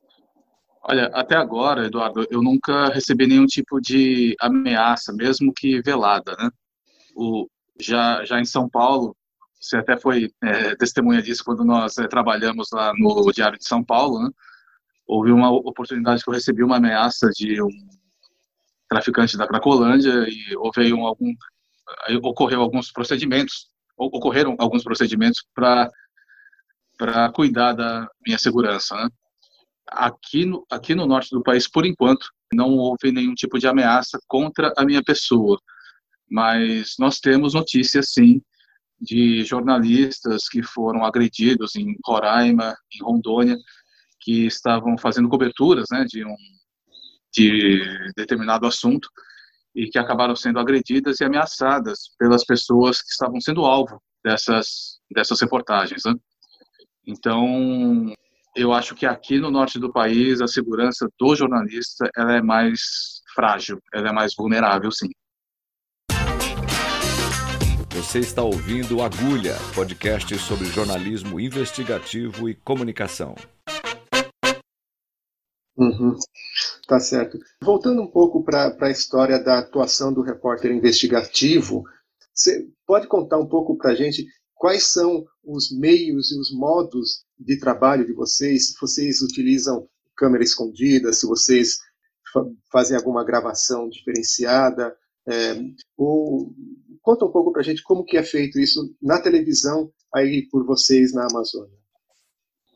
Olha, 0.88 1.08
até 1.16 1.36
agora, 1.36 1.88
Eduardo, 1.88 2.28
eu 2.30 2.44
nunca 2.44 2.90
recebi 2.90 3.26
nenhum 3.26 3.48
tipo 3.48 3.82
de 3.82 4.36
ameaça, 4.40 5.12
mesmo 5.14 5.52
que 5.52 5.82
velada, 5.82 6.36
né? 6.38 6.50
O, 7.16 7.48
já, 7.80 8.24
já 8.24 8.40
em 8.40 8.46
São 8.46 8.70
Paulo, 8.70 9.18
você 9.60 9.78
até 9.78 9.98
foi 9.98 10.30
é, 10.44 10.76
testemunha 10.76 11.24
disso 11.24 11.44
quando 11.44 11.66
nós 11.66 11.98
é, 11.98 12.08
trabalhamos 12.08 12.68
lá 12.72 12.94
no 12.96 13.32
Diário 13.32 13.58
de 13.58 13.68
São 13.68 13.84
Paulo, 13.84 14.24
né? 14.24 14.30
Houve 15.08 15.32
uma 15.32 15.50
oportunidade 15.52 16.24
que 16.24 16.30
eu 16.30 16.34
recebi 16.34 16.64
uma 16.64 16.78
ameaça 16.78 17.32
de 17.32 17.60
um 17.64 17.70
traficante 18.88 19.36
da 19.38 19.48
Cracolândia 19.48 20.28
e 20.30 20.56
houve 20.56 20.94
um, 20.94 21.08
algum, 21.08 21.34
ocorreu 22.24 22.62
alguns 22.62 22.92
procedimentos, 22.92 23.72
ocorreram 23.98 24.56
alguns 24.60 24.84
procedimentos 24.84 25.44
para 25.56 25.90
para 26.98 27.30
cuidar 27.30 27.74
da 27.74 28.08
minha 28.26 28.38
segurança, 28.38 28.96
né? 28.96 29.10
Aqui 29.88 30.46
no, 30.46 30.66
aqui 30.72 30.96
no 30.96 31.06
norte 31.06 31.30
do 31.32 31.44
país, 31.44 31.70
por 31.70 31.86
enquanto, 31.86 32.26
não 32.54 32.72
houve 32.72 33.12
nenhum 33.12 33.34
tipo 33.34 33.60
de 33.60 33.68
ameaça 33.68 34.20
contra 34.28 34.74
a 34.78 34.86
minha 34.86 35.04
pessoa, 35.04 35.60
mas 36.30 36.96
nós 36.98 37.20
temos 37.20 37.54
notícias, 37.54 38.12
sim, 38.12 38.42
de 39.00 39.44
jornalistas 39.44 40.48
que 40.50 40.64
foram 40.64 41.04
agredidos 41.06 41.76
em 41.76 41.96
Roraima, 42.06 42.76
em 42.94 43.04
Rondônia, 43.04 43.58
que 44.22 44.46
estavam 44.46 44.98
fazendo 44.98 45.30
coberturas 45.30 45.86
né, 45.92 46.06
de 46.08 46.26
um 46.26 46.36
de 47.34 47.84
determinado 48.16 48.66
assunto 48.66 49.10
e 49.76 49.90
que 49.90 50.00
acabaram 50.00 50.36
sendo 50.38 50.58
agredidas 50.58 51.20
e 51.20 51.26
ameaçadas 51.26 52.16
pelas 52.18 52.46
pessoas 52.46 53.02
que 53.02 53.10
estavam 53.10 53.42
sendo 53.42 53.66
alvo 53.66 54.02
dessas 54.24 55.00
dessas 55.12 55.42
reportagens. 55.42 56.04
Né? 56.06 56.14
Então, 57.06 58.14
eu 58.56 58.72
acho 58.72 58.96
que 58.96 59.06
aqui 59.06 59.38
no 59.38 59.52
norte 59.52 59.78
do 59.78 59.92
país 59.92 60.42
a 60.42 60.48
segurança 60.48 61.10
do 61.20 61.36
jornalista 61.36 62.10
ela 62.16 62.38
é 62.38 62.42
mais 62.42 63.22
frágil, 63.34 63.80
ela 63.94 64.10
é 64.10 64.14
mais 64.14 64.34
vulnerável, 64.36 64.90
sim. 64.92 65.10
Você 67.92 68.20
está 68.20 68.44
ouvindo 68.44 69.02
Agulha, 69.02 69.56
podcast 69.74 70.38
sobre 70.38 70.68
jornalismo 70.68 71.40
investigativo 71.40 72.50
e 72.50 72.56
comunicação. 72.56 73.36
Uhum. 75.78 76.16
Tá 76.88 77.00
certo. 77.00 77.38
Voltando 77.62 78.02
um 78.02 78.08
pouco 78.08 78.44
para 78.44 78.74
a 78.80 78.90
história 78.90 79.38
da 79.38 79.60
atuação 79.60 80.14
do 80.14 80.22
repórter 80.22 80.72
investigativo, 80.72 81.84
você 82.34 82.66
pode 82.86 83.08
contar 83.08 83.38
um 83.38 83.48
pouco 83.48 83.78
para 83.78 83.92
a 83.92 83.96
gente 83.96 84.26
quais 84.56 84.92
são 84.92 85.24
os 85.44 85.72
meios 85.72 86.32
e 86.32 86.40
os 86.40 86.52
modos 86.52 87.26
de 87.38 87.60
trabalho 87.60 88.06
de 88.06 88.14
vocês? 88.14 88.70
Se 88.70 88.76
vocês 88.80 89.22
utilizam 89.22 89.88
câmera 90.16 90.44
escondida, 90.44 91.14
se 91.14 91.28
vocês 91.28 91.78
fazem 92.72 92.98
alguma 92.98 93.24
gravação 93.24 93.90
diferenciada, 93.90 94.96
é, 95.28 95.56
ou 95.98 96.54
conta 97.02 97.26
um 97.26 97.32
pouco 97.32 97.52
para 97.52 97.62
a 97.62 97.64
gente 97.64 97.84
como 97.84 98.04
que 98.04 98.18
é 98.18 98.24
feito 98.24 98.60
isso 98.60 98.96
na 99.02 99.22
televisão 99.22 99.92
aí 100.14 100.48
por 100.50 100.66
vocês 100.66 101.14
na 101.14 101.28
Amazônia. 101.30 101.78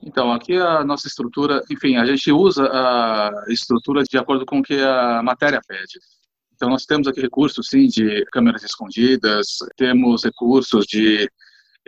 Então, 0.01 0.31
aqui 0.31 0.55
a 0.55 0.83
nossa 0.83 1.07
estrutura, 1.07 1.62
enfim, 1.69 1.98
a 1.98 2.05
gente 2.05 2.31
usa 2.31 2.63
a 2.63 3.31
estrutura 3.50 4.03
de 4.03 4.17
acordo 4.17 4.45
com 4.45 4.59
o 4.59 4.63
que 4.63 4.75
a 4.75 5.21
matéria 5.24 5.59
pede. 5.67 6.00
Então, 6.53 6.69
nós 6.69 6.86
temos 6.86 7.07
aqui 7.07 7.21
recursos, 7.21 7.67
sim, 7.67 7.88
de 7.88 8.24
câmeras 8.31 8.63
escondidas, 8.63 9.57
temos 9.75 10.24
recursos 10.24 10.86
de 10.86 11.29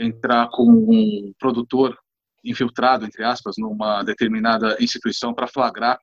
entrar 0.01 0.50
com 0.50 0.63
um 0.63 1.34
produtor 1.39 1.98
infiltrado, 2.43 3.05
entre 3.05 3.24
aspas, 3.24 3.55
numa 3.58 4.03
determinada 4.03 4.75
instituição 4.79 5.34
para 5.34 5.48
flagrar 5.48 6.00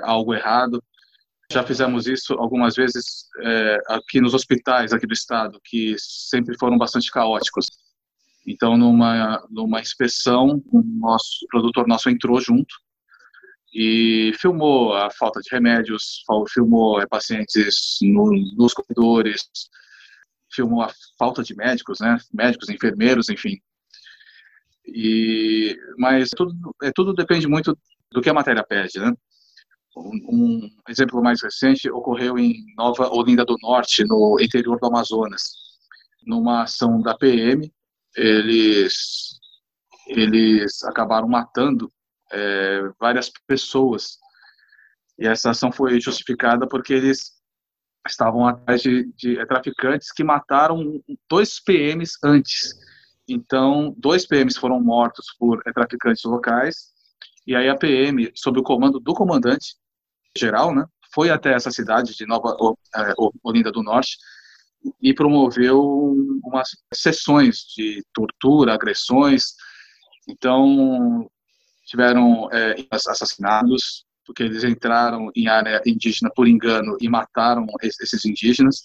algo 0.00 0.34
errado. 0.34 0.82
Já 1.50 1.62
fizemos 1.62 2.06
isso 2.06 2.34
algumas 2.34 2.74
vezes 2.74 3.28
é, 3.40 3.78
aqui 3.88 4.20
nos 4.20 4.34
hospitais 4.34 4.92
aqui 4.92 5.06
do 5.06 5.12
estado, 5.12 5.60
que 5.64 5.94
sempre 5.98 6.56
foram 6.58 6.76
bastante 6.76 7.10
caóticos. 7.10 7.66
Então, 8.46 8.76
numa, 8.76 9.44
numa 9.50 9.80
inspeção, 9.80 10.62
o 10.72 10.82
nosso 10.82 11.46
produtor 11.50 11.86
nosso 11.86 12.08
entrou 12.08 12.40
junto 12.40 12.74
e 13.74 14.32
filmou 14.40 14.94
a 14.94 15.10
falta 15.10 15.40
de 15.40 15.48
remédios, 15.52 16.22
filmou 16.52 17.00
é, 17.00 17.06
pacientes 17.06 17.98
no, 18.02 18.30
nos 18.56 18.72
corredores, 18.72 19.48
filmou 20.56 20.82
a 20.82 20.90
falta 21.18 21.42
de 21.42 21.54
médicos, 21.54 22.00
né? 22.00 22.18
Médicos, 22.32 22.70
enfermeiros, 22.70 23.28
enfim. 23.28 23.60
E, 24.86 25.76
mas 25.98 26.30
tudo, 26.30 26.54
é, 26.82 26.90
tudo 26.94 27.12
depende 27.12 27.46
muito 27.46 27.78
do 28.10 28.22
que 28.22 28.30
a 28.30 28.34
matéria 28.34 28.64
pede, 28.64 28.98
né? 28.98 29.12
Um, 29.96 30.68
exemplo 30.88 31.22
mais 31.22 31.42
recente 31.42 31.90
ocorreu 31.90 32.38
em 32.38 32.54
Nova 32.76 33.08
Olinda 33.08 33.44
do 33.44 33.56
Norte, 33.62 34.04
no 34.04 34.38
interior 34.40 34.78
do 34.78 34.86
Amazonas, 34.86 35.42
numa 36.26 36.64
ação 36.64 37.00
da 37.00 37.16
PM. 37.16 37.72
Eles 38.14 39.38
eles 40.08 40.84
acabaram 40.84 41.28
matando 41.28 41.90
é, 42.32 42.82
várias 43.00 43.30
pessoas 43.46 44.18
e 45.18 45.26
essa 45.26 45.50
ação 45.50 45.72
foi 45.72 46.00
justificada 46.00 46.66
porque 46.68 46.92
eles 46.92 47.32
estavam 48.06 48.46
atrás 48.46 48.82
de, 48.82 49.12
de 49.14 49.44
traficantes 49.46 50.12
que 50.12 50.24
mataram 50.24 51.02
dois 51.28 51.60
PMs 51.60 52.12
antes. 52.24 52.74
Então, 53.28 53.94
dois 53.96 54.26
PMs 54.26 54.56
foram 54.56 54.80
mortos 54.80 55.26
por 55.38 55.62
traficantes 55.74 56.24
locais, 56.24 56.92
e 57.46 57.54
aí 57.54 57.68
a 57.68 57.76
PM, 57.76 58.30
sob 58.34 58.58
o 58.60 58.62
comando 58.62 59.00
do 59.00 59.14
comandante 59.14 59.76
geral, 60.36 60.74
né, 60.74 60.84
foi 61.12 61.30
até 61.30 61.54
essa 61.54 61.70
cidade 61.70 62.14
de 62.14 62.26
Nova 62.26 62.56
é, 62.94 63.14
Olinda 63.42 63.72
do 63.72 63.82
Norte 63.82 64.16
e 65.00 65.14
promoveu 65.14 65.80
umas 66.44 66.68
sessões 66.92 67.60
de 67.74 68.04
tortura, 68.12 68.74
agressões. 68.74 69.54
Então, 70.28 71.28
tiveram 71.86 72.48
é, 72.52 72.74
assassinados, 72.90 74.04
porque 74.26 74.42
eles 74.42 74.64
entraram 74.64 75.30
em 75.34 75.48
área 75.48 75.80
indígena 75.86 76.30
por 76.34 76.48
engano 76.48 76.96
e 77.00 77.08
mataram 77.08 77.66
esses 77.82 78.24
indígenas. 78.24 78.82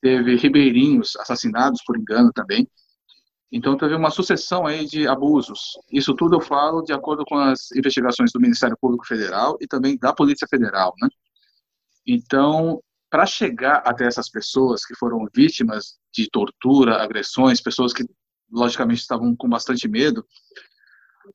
Teve 0.00 0.36
ribeirinhos 0.36 1.14
assassinados 1.16 1.82
por 1.84 1.98
engano 1.98 2.32
também. 2.32 2.66
Então 3.52 3.76
teve 3.76 3.94
uma 3.94 4.10
sucessão 4.10 4.66
aí 4.66 4.86
de 4.86 5.06
abusos. 5.06 5.72
Isso 5.92 6.14
tudo 6.14 6.36
eu 6.36 6.40
falo 6.40 6.82
de 6.82 6.92
acordo 6.92 7.24
com 7.24 7.36
as 7.36 7.70
investigações 7.72 8.32
do 8.32 8.40
Ministério 8.40 8.76
Público 8.80 9.06
Federal 9.06 9.58
e 9.60 9.66
também 9.66 9.98
da 9.98 10.12
Polícia 10.12 10.46
Federal, 10.48 10.94
né? 11.00 11.08
Então, 12.06 12.80
para 13.10 13.26
chegar 13.26 13.82
até 13.84 14.06
essas 14.06 14.30
pessoas 14.30 14.86
que 14.86 14.94
foram 14.96 15.26
vítimas 15.34 15.98
de 16.12 16.30
tortura, 16.30 17.02
agressões, 17.02 17.60
pessoas 17.60 17.92
que 17.92 18.04
logicamente 18.50 19.00
estavam 19.00 19.34
com 19.36 19.48
bastante 19.48 19.86
medo, 19.88 20.24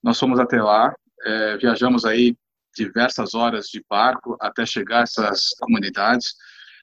nós 0.01 0.17
fomos 0.17 0.39
até 0.39 0.61
lá, 0.61 0.93
é, 1.23 1.57
viajamos 1.57 2.05
aí 2.05 2.35
diversas 2.75 3.33
horas 3.33 3.67
de 3.67 3.83
barco 3.89 4.35
até 4.39 4.65
chegar 4.65 4.99
a 4.99 5.03
essas 5.03 5.49
comunidades. 5.59 6.33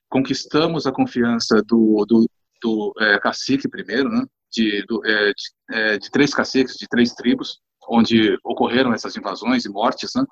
Conquistamos 0.08 0.87
a 0.87 0.92
confiança 0.92 1.62
do, 1.62 2.04
do, 2.06 2.28
do 2.62 2.95
é, 2.99 3.19
cacique 3.19 3.69
primeiro, 3.69 4.08
né? 4.08 4.25
de, 4.52 4.84
do, 4.86 5.04
é, 5.06 5.32
de, 5.32 5.45
é, 5.71 5.99
de, 5.99 6.10
três 6.10 6.34
caciques, 6.34 6.76
de 6.76 6.86
três 6.86 7.14
tribos, 7.14 7.60
onde 7.88 8.38
ocorreram 8.45 8.93
essas 8.93 9.17
invasões 9.17 9.64
e 9.64 9.69
mortes. 9.69 10.10
Né? 10.14 10.25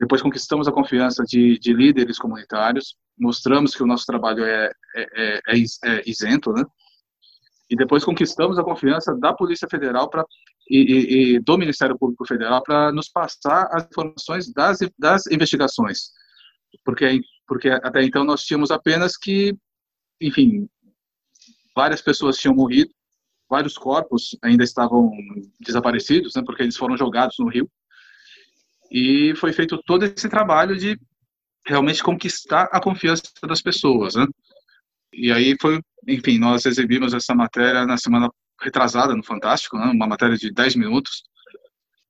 Depois 0.00 0.22
conquistamos 0.22 0.68
a 0.68 0.72
confiança 0.72 1.24
de, 1.24 1.58
de, 1.58 1.72
líderes 1.72 2.18
comunitários, 2.18 2.96
mostramos 3.18 3.74
que 3.74 3.82
o 3.82 3.86
nosso 3.86 4.06
trabalho 4.06 4.44
é, 4.44 4.70
é, 4.94 5.06
é, 5.16 5.40
é 5.84 6.02
isento, 6.06 6.52
né? 6.52 6.62
e 7.68 7.76
depois 7.76 8.04
conquistamos 8.04 8.58
a 8.58 8.64
confiança 8.64 9.14
da 9.16 9.32
Polícia 9.32 9.68
Federal 9.68 10.08
para 10.08 10.24
e, 10.68 11.34
e, 11.34 11.40
do 11.40 11.56
Ministério 11.56 11.98
Público 11.98 12.26
Federal 12.26 12.62
para 12.62 12.92
nos 12.92 13.08
passar 13.08 13.68
as 13.70 13.86
informações 13.86 14.52
das, 14.52 14.78
das 14.98 15.26
investigações, 15.28 16.10
porque 16.84 17.20
porque 17.46 17.68
até 17.68 18.02
então 18.02 18.24
nós 18.24 18.42
tínhamos 18.42 18.72
apenas 18.72 19.16
que, 19.16 19.56
enfim, 20.20 20.68
várias 21.76 22.02
pessoas 22.02 22.36
tinham 22.36 22.56
morrido, 22.56 22.90
vários 23.48 23.78
corpos 23.78 24.36
ainda 24.42 24.64
estavam 24.64 25.10
desaparecidos, 25.60 26.34
né, 26.34 26.42
porque 26.44 26.64
eles 26.64 26.76
foram 26.76 26.96
jogados 26.96 27.36
no 27.38 27.48
rio, 27.48 27.70
e 28.90 29.32
foi 29.36 29.52
feito 29.52 29.80
todo 29.86 30.04
esse 30.04 30.28
trabalho 30.28 30.76
de 30.76 30.98
realmente 31.64 32.02
conquistar 32.02 32.68
a 32.72 32.80
confiança 32.80 33.22
das 33.46 33.60
pessoas, 33.60 34.14
né? 34.14 34.26
E 35.12 35.32
aí 35.32 35.56
foi, 35.60 35.80
enfim, 36.06 36.38
nós 36.38 36.66
exibimos 36.66 37.14
essa 37.14 37.34
matéria 37.34 37.86
na 37.86 37.96
semana 37.96 38.28
retrasada 38.60 39.14
no 39.14 39.22
Fantástico, 39.22 39.78
né? 39.78 39.86
uma 39.86 40.06
matéria 40.06 40.36
de 40.36 40.52
10 40.52 40.76
minutos. 40.76 41.22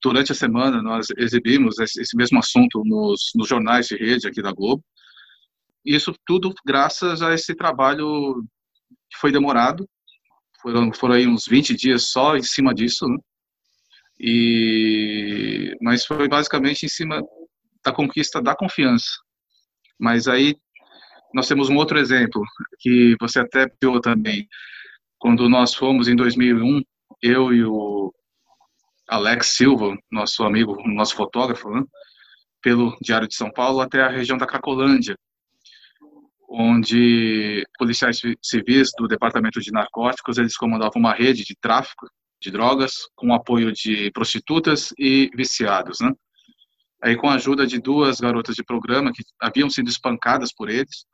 Durante 0.01 0.31
a 0.31 0.35
semana, 0.35 0.81
nós 0.81 1.07
exibimos 1.17 1.79
esse 1.79 2.15
mesmo 2.15 2.39
assunto 2.39 2.83
nos, 2.85 3.31
nos 3.35 3.47
jornais 3.47 3.87
de 3.87 3.95
rede 3.95 4.27
aqui 4.27 4.41
da 4.41 4.51
Globo. 4.51 4.83
Isso 5.83 6.13
tudo 6.25 6.53
graças 6.65 7.21
a 7.21 7.33
esse 7.33 7.55
trabalho 7.55 8.43
que 9.09 9.17
foi 9.19 9.31
demorado. 9.31 9.87
Foram, 10.61 10.93
foram 10.93 11.15
aí 11.15 11.27
uns 11.27 11.45
20 11.47 11.75
dias 11.75 12.09
só 12.09 12.35
em 12.35 12.43
cima 12.43 12.73
disso, 12.73 13.07
né? 13.07 13.17
E, 14.19 15.75
mas 15.81 16.05
foi 16.05 16.27
basicamente 16.27 16.85
em 16.85 16.89
cima 16.89 17.21
da 17.85 17.93
conquista 17.93 18.41
da 18.41 18.55
confiança. 18.55 19.07
Mas 19.99 20.27
aí 20.27 20.55
nós 21.33 21.47
temos 21.47 21.69
um 21.69 21.75
outro 21.75 21.97
exemplo 21.97 22.41
que 22.79 23.15
você 23.19 23.39
até 23.39 23.67
viu 23.81 23.99
também. 24.01 24.47
Quando 25.19 25.49
nós 25.49 25.73
fomos 25.73 26.07
em 26.07 26.15
2001, 26.15 26.81
eu 27.21 27.53
e 27.53 27.63
o 27.63 28.13
Alex 29.07 29.47
Silva, 29.47 29.97
nosso 30.11 30.43
amigo, 30.43 30.77
nosso 30.85 31.15
fotógrafo, 31.15 31.69
né, 31.69 31.83
pelo 32.61 32.95
Diário 33.01 33.27
de 33.27 33.35
São 33.35 33.51
Paulo 33.51 33.81
até 33.81 34.01
a 34.01 34.09
região 34.09 34.37
da 34.37 34.45
Cracolândia, 34.45 35.17
onde 36.49 37.65
policiais 37.77 38.21
civis 38.41 38.89
do 38.97 39.07
Departamento 39.07 39.59
de 39.59 39.71
Narcóticos, 39.71 40.37
eles 40.37 40.55
comandavam 40.55 40.93
uma 40.99 41.13
rede 41.13 41.43
de 41.43 41.55
tráfico 41.59 42.07
de 42.41 42.51
drogas 42.51 42.93
com 43.15 43.33
apoio 43.33 43.71
de 43.71 44.11
prostitutas 44.11 44.93
e 44.97 45.29
viciados, 45.35 45.99
né? 45.99 46.11
Aí 47.01 47.15
com 47.15 47.29
a 47.29 47.35
ajuda 47.35 47.65
de 47.65 47.79
duas 47.79 48.19
garotas 48.19 48.55
de 48.55 48.63
programa 48.63 49.11
que 49.11 49.23
haviam 49.41 49.69
sido 49.69 49.89
espancadas 49.89 50.53
por 50.53 50.69
eles, 50.69 51.05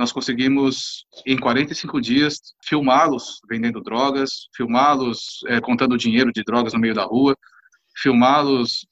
nós 0.00 0.12
conseguimos, 0.12 1.04
em 1.26 1.36
45 1.36 2.00
dias, 2.00 2.54
filmá-los 2.64 3.38
vendendo 3.46 3.82
drogas, 3.82 4.48
filmá-los 4.56 5.40
é, 5.46 5.60
contando 5.60 5.98
dinheiro 5.98 6.32
de 6.32 6.42
drogas 6.42 6.72
no 6.72 6.78
meio 6.78 6.94
da 6.94 7.04
rua, 7.04 7.36
filmá-los 7.98 8.86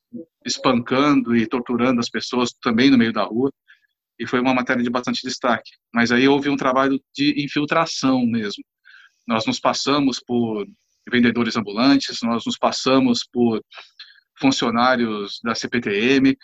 espancando 0.45 1.35
e 1.35 1.47
torturando 1.47 1.99
as 1.99 2.11
pessoas 2.11 2.53
também 2.53 2.91
no 2.91 2.99
meio 2.99 3.11
da 3.11 3.23
rua. 3.23 3.51
E 4.19 4.27
foi 4.27 4.39
uma 4.39 4.53
matéria 4.53 4.83
de 4.83 4.91
bastante 4.91 5.27
destaque. 5.27 5.71
Mas 5.95 6.13
aí 6.13 6.29
houve 6.29 6.51
um 6.51 6.57
trabalho 6.57 7.01
de 7.17 7.43
infiltração 7.43 8.27
mesmo. 8.27 8.63
Nós 9.27 9.47
nos 9.47 9.59
passamos 9.59 10.21
por 10.21 10.67
vendedores 11.11 11.57
ambulantes, 11.57 12.19
nós 12.23 12.45
nos 12.45 12.59
passamos 12.59 13.27
por 13.33 13.65
funcionários 14.39 15.41
da 15.43 15.55
CPTM, 15.55 16.37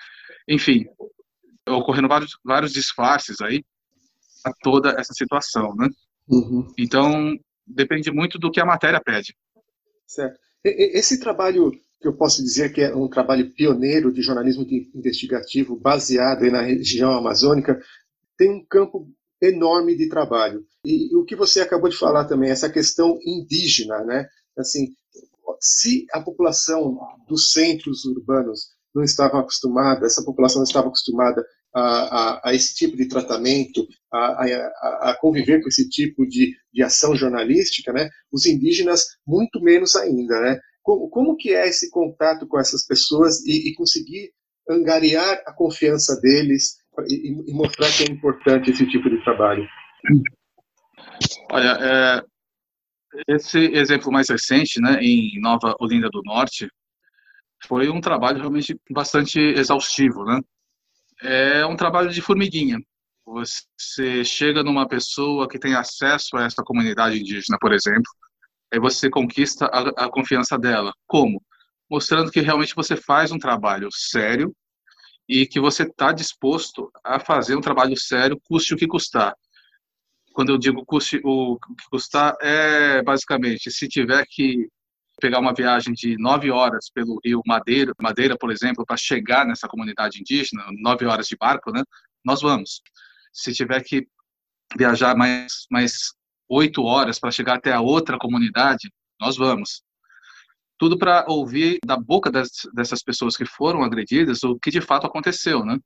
enfim, 0.48 0.86
ocorrendo 1.68 2.08
vários, 2.08 2.38
vários 2.42 2.72
disfarces 2.72 3.42
aí 3.42 3.62
a 4.44 4.52
toda 4.62 4.90
essa 4.98 5.12
situação, 5.12 5.74
né? 5.74 5.88
Uhum. 6.28 6.66
Então, 6.78 7.36
depende 7.66 8.10
muito 8.10 8.38
do 8.38 8.50
que 8.50 8.60
a 8.60 8.66
matéria 8.66 9.00
pede. 9.00 9.34
Certo. 10.06 10.38
Esse 10.64 11.20
trabalho 11.20 11.72
que 12.00 12.08
eu 12.08 12.16
posso 12.16 12.42
dizer 12.42 12.72
que 12.72 12.82
é 12.82 12.94
um 12.94 13.08
trabalho 13.08 13.50
pioneiro 13.54 14.12
de 14.12 14.20
jornalismo 14.20 14.66
investigativo 14.94 15.74
baseado 15.74 16.42
na 16.50 16.60
região 16.60 17.12
amazônica, 17.12 17.80
tem 18.36 18.50
um 18.50 18.64
campo 18.64 19.08
enorme 19.40 19.96
de 19.96 20.08
trabalho. 20.08 20.64
E 20.84 21.14
o 21.16 21.24
que 21.24 21.34
você 21.34 21.60
acabou 21.60 21.88
de 21.88 21.96
falar 21.96 22.26
também, 22.26 22.50
essa 22.50 22.68
questão 22.68 23.18
indígena, 23.24 24.04
né? 24.04 24.28
Assim, 24.58 24.94
se 25.60 26.06
a 26.12 26.20
população 26.20 26.98
dos 27.26 27.52
centros 27.52 28.04
urbanos 28.04 28.68
não 28.94 29.02
estava 29.02 29.40
acostumada, 29.40 30.04
essa 30.06 30.22
população 30.22 30.58
não 30.58 30.64
estava 30.64 30.88
acostumada 30.88 31.44
a, 31.74 31.80
a, 31.80 32.40
a 32.44 32.54
esse 32.54 32.74
tipo 32.74 32.96
de 32.96 33.08
tratamento, 33.08 33.86
a, 34.12 34.44
a, 35.10 35.16
conviver 35.20 35.60
com 35.60 35.68
esse 35.68 35.88
tipo 35.88 36.24
de, 36.26 36.54
de 36.72 36.82
ação 36.82 37.16
jornalística, 37.16 37.92
né? 37.92 38.08
Os 38.32 38.46
indígenas 38.46 39.04
muito 39.26 39.60
menos 39.60 39.96
ainda, 39.96 40.40
né? 40.40 40.60
Como, 40.82 41.08
como 41.08 41.36
que 41.36 41.52
é 41.52 41.66
esse 41.66 41.90
contato 41.90 42.46
com 42.46 42.60
essas 42.60 42.86
pessoas 42.86 43.44
e, 43.44 43.70
e 43.70 43.74
conseguir 43.74 44.30
angariar 44.70 45.42
a 45.46 45.52
confiança 45.52 46.18
deles 46.20 46.76
e, 47.08 47.50
e, 47.50 47.52
mostrar 47.52 47.90
que 47.90 48.04
é 48.04 48.12
importante 48.12 48.70
esse 48.70 48.86
tipo 48.86 49.10
de 49.10 49.22
trabalho? 49.24 49.66
Olha, 51.50 51.78
é, 51.80 53.34
esse 53.34 53.58
exemplo 53.58 54.12
mais 54.12 54.28
recente, 54.28 54.80
né, 54.80 54.98
em 55.00 55.40
Nova 55.40 55.74
Olinda 55.80 56.08
do 56.08 56.22
Norte, 56.24 56.68
foi 57.66 57.88
um 57.88 58.00
trabalho 58.00 58.38
realmente 58.38 58.76
bastante 58.90 59.38
exaustivo, 59.38 60.24
né? 60.24 60.40
É 61.24 61.64
um 61.64 61.76
trabalho 61.76 62.10
de 62.10 62.20
formiguinha. 62.20 62.78
Você 63.24 64.22
chega 64.24 64.62
numa 64.62 64.86
pessoa 64.86 65.48
que 65.48 65.58
tem 65.58 65.74
acesso 65.74 66.36
a 66.36 66.44
essa 66.44 66.62
comunidade 66.62 67.18
indígena, 67.18 67.56
por 67.58 67.72
exemplo, 67.72 68.10
aí 68.72 68.78
você 68.78 69.08
conquista 69.08 69.66
a, 69.66 70.04
a 70.04 70.10
confiança 70.10 70.58
dela. 70.58 70.92
Como? 71.06 71.42
Mostrando 71.90 72.30
que 72.30 72.40
realmente 72.40 72.74
você 72.74 72.96
faz 72.96 73.32
um 73.32 73.38
trabalho 73.38 73.88
sério 73.90 74.54
e 75.26 75.46
que 75.46 75.58
você 75.58 75.84
está 75.84 76.12
disposto 76.12 76.90
a 77.02 77.18
fazer 77.18 77.56
um 77.56 77.60
trabalho 77.62 77.96
sério, 77.96 78.38
custe 78.44 78.74
o 78.74 78.76
que 78.76 78.86
custar. 78.86 79.34
Quando 80.34 80.50
eu 80.50 80.58
digo 80.58 80.84
custe 80.84 81.20
o 81.24 81.58
que 81.58 81.88
custar, 81.90 82.36
é 82.42 83.02
basicamente, 83.02 83.70
se 83.70 83.88
tiver 83.88 84.26
que 84.28 84.68
pegar 85.20 85.38
uma 85.38 85.54
viagem 85.54 85.94
de 85.94 86.16
nove 86.18 86.50
horas 86.50 86.90
pelo 86.92 87.20
rio 87.24 87.40
Madeira, 87.46 87.92
Madeira, 88.00 88.36
por 88.38 88.50
exemplo, 88.50 88.84
para 88.84 88.96
chegar 88.96 89.46
nessa 89.46 89.68
comunidade 89.68 90.20
indígena, 90.20 90.64
nove 90.78 91.06
horas 91.06 91.26
de 91.26 91.36
barco, 91.36 91.70
né? 91.70 91.82
Nós 92.24 92.40
vamos. 92.40 92.82
Se 93.32 93.52
tiver 93.52 93.82
que 93.82 94.06
viajar 94.76 95.16
mais 95.16 95.66
mais 95.70 96.14
oito 96.48 96.82
horas 96.82 97.18
para 97.18 97.30
chegar 97.30 97.56
até 97.56 97.72
a 97.72 97.80
outra 97.80 98.18
comunidade, 98.18 98.90
nós 99.20 99.36
vamos. 99.36 99.82
Tudo 100.78 100.98
para 100.98 101.24
ouvir 101.28 101.78
da 101.84 101.96
boca 101.96 102.30
das, 102.30 102.50
dessas 102.74 103.02
pessoas 103.02 103.36
que 103.36 103.46
foram 103.46 103.82
agredidas 103.82 104.42
o 104.42 104.58
que 104.58 104.70
de 104.70 104.80
fato 104.80 105.06
aconteceu, 105.06 105.64
né? 105.64 105.78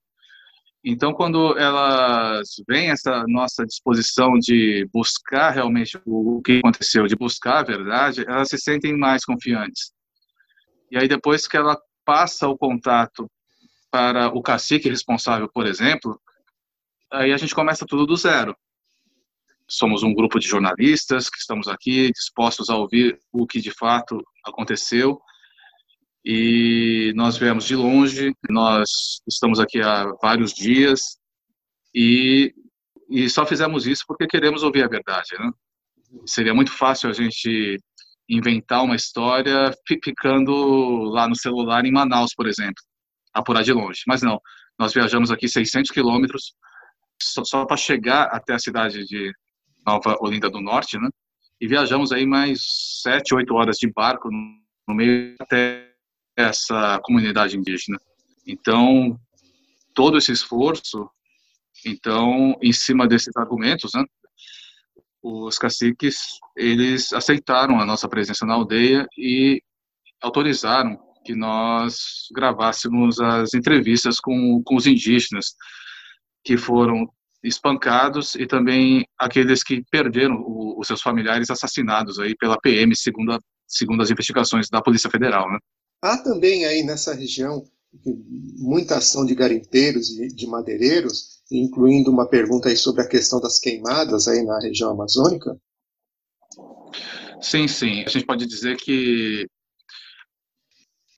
Então, 0.85 1.13
quando 1.13 1.59
elas 1.59 2.49
veem 2.69 2.91
essa 2.91 3.25
nossa 3.27 3.67
disposição 3.67 4.39
de 4.39 4.89
buscar 4.93 5.51
realmente 5.51 6.01
o 6.07 6.41
que 6.43 6.59
aconteceu, 6.59 7.07
de 7.07 7.17
buscar 7.17 7.59
a 7.59 7.65
verdade, 7.65 8.25
elas 8.27 8.49
se 8.49 8.59
sentem 8.59 8.97
mais 8.97 9.25
confiantes. 9.25 9.93
E 10.91 10.97
aí, 10.97 11.09
depois 11.09 11.49
que 11.49 11.57
ela 11.57 11.77
passa 12.05 12.49
o 12.49 12.57
contato 12.57 13.29
para 13.91 14.29
o 14.29 14.41
cacique 14.41 14.89
responsável, 14.89 15.49
por 15.53 15.67
exemplo, 15.67 16.21
aí 17.13 17.33
a 17.33 17.37
gente 17.37 17.55
começa 17.55 17.85
tudo 17.87 18.07
do 18.07 18.17
zero. 18.17 18.57
Somos 19.69 20.03
um 20.03 20.15
grupo 20.15 20.39
de 20.39 20.47
jornalistas 20.47 21.29
que 21.29 21.39
estamos 21.39 21.69
aqui 21.69 22.11
dispostos 22.13 22.71
a 22.71 22.77
ouvir 22.77 23.19
o 23.33 23.47
que 23.47 23.61
de 23.61 23.73
fato 23.73 24.23
aconteceu 24.47 25.21
e 26.25 27.13
nós 27.15 27.39
viemos 27.39 27.65
de 27.65 27.77
longe, 27.77 28.33
nós 28.51 28.89
estamos 29.27 29.61
aqui 29.61 29.81
há 29.81 30.13
vários 30.23 30.53
dias 30.53 31.01
e, 31.95 32.53
e 33.09 33.29
só 33.29 33.47
fizemos 33.47 33.87
isso 33.87 34.05
porque 34.07 34.27
queremos 34.27 34.63
ouvir 34.63 34.85
a 34.85 34.89
verdade, 34.89 35.31
né? 35.39 35.51
Seria 36.27 36.55
muito 36.55 36.73
fácil 36.73 37.11
a 37.11 37.13
gente 37.13 37.79
inventar 38.29 38.85
uma 38.85 38.97
história 38.97 39.73
ficando 39.87 41.05
lá 41.05 41.29
no 41.29 41.37
celular 41.37 41.85
em 41.85 41.93
Manaus, 41.93 42.35
por 42.35 42.47
exemplo, 42.47 42.83
apurar 43.33 43.63
de 43.63 43.73
longe. 43.73 44.03
Mas 44.07 44.23
não, 44.23 44.41
nós 44.79 44.93
viajamos 44.93 45.31
aqui 45.31 45.49
600 45.49 45.91
quilômetros 45.91 46.55
só, 47.23 47.45
só 47.45 47.65
para 47.65 47.77
chegar 47.77 48.25
até 48.25 48.55
a 48.55 48.59
cidade 48.59 49.05
de 49.05 49.33
Nova 49.87 50.17
Olinda 50.21 50.51
do 50.51 50.61
Norte, 50.61 50.99
né? 50.99 51.09
E 51.61 51.67
viajamos 51.67 52.13
aí 52.13 52.27
mais 52.27 52.61
sete, 53.03 53.35
oito 53.35 53.55
horas 53.55 53.77
de 53.79 53.91
barco 53.91 54.29
no 54.87 54.95
meio 54.95 55.35
até 55.41 55.93
essa 56.39 57.01
comunidade 57.03 57.57
indígena. 57.57 57.99
Então, 58.47 59.19
todo 59.93 60.17
esse 60.17 60.31
esforço, 60.31 61.11
então, 61.85 62.57
em 62.63 62.73
cima 62.73 63.09
desses 63.09 63.37
argumentos, 63.37 63.91
né, 63.93 64.05
os 65.21 65.59
caciques, 65.59 66.39
eles 66.57 67.13
aceitaram 67.13 67.81
a 67.81 67.85
nossa 67.85 68.09
presença 68.09 68.47
na 68.47 68.55
aldeia 68.55 69.05
e 69.19 69.61
autorizaram 70.23 70.97
que 71.25 71.35
nós 71.35 72.29
gravássemos 72.33 73.21
as 73.21 73.53
entrevistas 73.53 74.21
com, 74.21 74.63
com 74.65 74.77
os 74.77 74.87
indígenas 74.87 75.57
que 76.45 76.57
foram 76.57 77.13
espancados 77.43 78.37
e 78.37 78.47
também 78.47 79.05
aqueles 79.19 79.65
que 79.65 79.83
perderam 79.91 80.37
o, 80.37 80.79
os 80.79 80.87
seus 80.87 81.03
familiares 81.03 81.51
assassinados 81.51 82.21
aí 82.21 82.37
pela 82.37 82.59
PM, 82.61 82.95
segundo, 82.95 83.33
a, 83.33 83.39
segundo 83.67 84.03
as 84.03 84.11
investigações 84.11 84.69
da 84.71 84.81
Polícia 84.81 85.11
Federal, 85.11 85.51
né? 85.51 85.59
Há 86.01 86.17
também 86.19 86.65
aí 86.65 86.83
nessa 86.83 87.15
região 87.15 87.65
muita 88.57 88.99
ação 88.99 89.25
de 89.25 89.35
garimpeiros 89.35 90.11
e 90.11 90.29
de 90.29 90.47
madeireiros, 90.47 91.41
incluindo 91.51 92.11
uma 92.11 92.29
pergunta 92.29 92.69
aí 92.69 92.77
sobre 92.77 93.03
a 93.03 93.09
questão 93.09 93.41
das 93.41 93.59
queimadas 93.59 94.29
aí 94.29 94.45
na 94.45 94.61
região 94.61 94.91
amazônica? 94.91 95.59
Sim, 97.41 97.67
sim. 97.67 98.05
A 98.05 98.09
gente 98.09 98.27
pode 98.27 98.47
dizer 98.47 98.77
que 98.77 99.47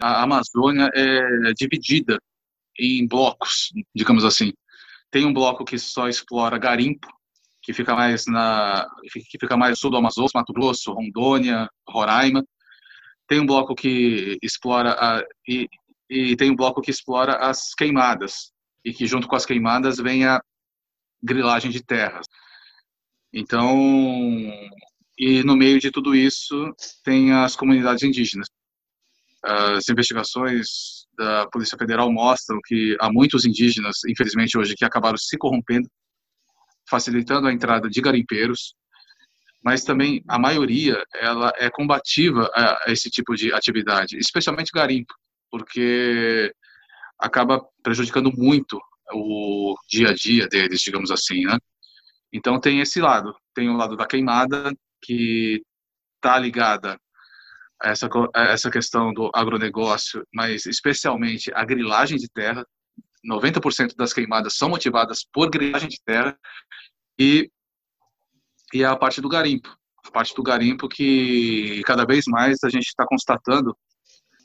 a 0.00 0.22
Amazônia 0.22 0.88
é 0.94 1.52
dividida 1.54 2.18
em 2.78 3.06
blocos, 3.06 3.70
digamos 3.94 4.24
assim. 4.24 4.52
Tem 5.10 5.26
um 5.26 5.32
bloco 5.32 5.64
que 5.64 5.78
só 5.78 6.08
explora 6.08 6.58
garimpo, 6.58 7.08
que 7.62 7.74
fica 7.74 7.94
mais 7.94 8.26
na 8.26 8.88
que 9.10 9.38
fica 9.38 9.56
mais 9.56 9.78
sul 9.78 9.90
do 9.90 9.96
Amazonas, 9.96 10.30
Mato 10.34 10.52
Grosso, 10.52 10.92
Rondônia, 10.92 11.68
Roraima 11.86 12.42
tem 13.30 13.38
um 13.38 13.46
bloco 13.46 13.76
que 13.76 14.36
explora 14.42 14.90
a, 14.98 15.24
e, 15.46 15.68
e 16.10 16.34
tem 16.34 16.50
um 16.50 16.56
bloco 16.56 16.82
que 16.82 16.90
explora 16.90 17.36
as 17.36 17.72
queimadas 17.78 18.50
e 18.84 18.92
que 18.92 19.06
junto 19.06 19.28
com 19.28 19.36
as 19.36 19.46
queimadas 19.46 19.98
vem 19.98 20.26
a 20.26 20.42
grilagem 21.22 21.70
de 21.70 21.80
terras. 21.80 22.26
Então, 23.32 23.78
e 25.16 25.44
no 25.44 25.56
meio 25.56 25.78
de 25.78 25.92
tudo 25.92 26.12
isso 26.12 26.74
tem 27.04 27.32
as 27.32 27.54
comunidades 27.54 28.02
indígenas. 28.02 28.48
As 29.44 29.88
investigações 29.88 31.06
da 31.16 31.46
Polícia 31.50 31.78
Federal 31.78 32.12
mostram 32.12 32.58
que 32.66 32.96
há 33.00 33.12
muitos 33.12 33.44
indígenas, 33.44 33.98
infelizmente 34.08 34.58
hoje, 34.58 34.74
que 34.74 34.84
acabaram 34.84 35.16
se 35.16 35.38
corrompendo, 35.38 35.88
facilitando 36.88 37.46
a 37.46 37.52
entrada 37.52 37.88
de 37.88 38.00
garimpeiros, 38.00 38.74
mas 39.62 39.84
também 39.84 40.22
a 40.28 40.38
maioria 40.38 41.04
ela 41.14 41.52
é 41.56 41.70
combativa 41.70 42.50
a, 42.54 42.84
esse 42.88 43.10
tipo 43.10 43.34
de 43.34 43.52
atividade, 43.52 44.16
especialmente 44.16 44.72
garimpo, 44.72 45.14
porque 45.50 46.52
acaba 47.18 47.64
prejudicando 47.82 48.32
muito 48.32 48.80
o 49.12 49.74
dia 49.88 50.10
a 50.10 50.14
dia 50.14 50.48
deles, 50.48 50.80
digamos 50.80 51.10
assim, 51.10 51.44
né? 51.44 51.58
Então 52.32 52.60
tem 52.60 52.80
esse 52.80 53.00
lado, 53.00 53.34
tem 53.54 53.68
o 53.68 53.76
lado 53.76 53.96
da 53.96 54.06
queimada 54.06 54.72
que 55.02 55.62
está 56.16 56.38
ligada 56.38 56.98
a 57.82 57.90
essa 57.90 58.08
a 58.34 58.42
essa 58.44 58.70
questão 58.70 59.12
do 59.12 59.30
agronegócio, 59.34 60.24
mas 60.32 60.66
especialmente 60.66 61.50
a 61.54 61.64
grilagem 61.64 62.16
de 62.16 62.28
terra. 62.28 62.64
90% 63.22 63.94
das 63.96 64.14
queimadas 64.14 64.56
são 64.56 64.70
motivadas 64.70 65.26
por 65.30 65.50
grilagem 65.50 65.90
de 65.90 66.00
terra 66.02 66.38
e 67.18 67.50
e 68.72 68.84
a 68.84 68.96
parte 68.96 69.20
do 69.20 69.28
garimpo. 69.28 69.68
A 70.06 70.10
parte 70.10 70.34
do 70.34 70.42
garimpo 70.42 70.88
que 70.88 71.82
cada 71.84 72.04
vez 72.04 72.24
mais 72.26 72.58
a 72.64 72.68
gente 72.68 72.86
está 72.86 73.04
constatando 73.06 73.76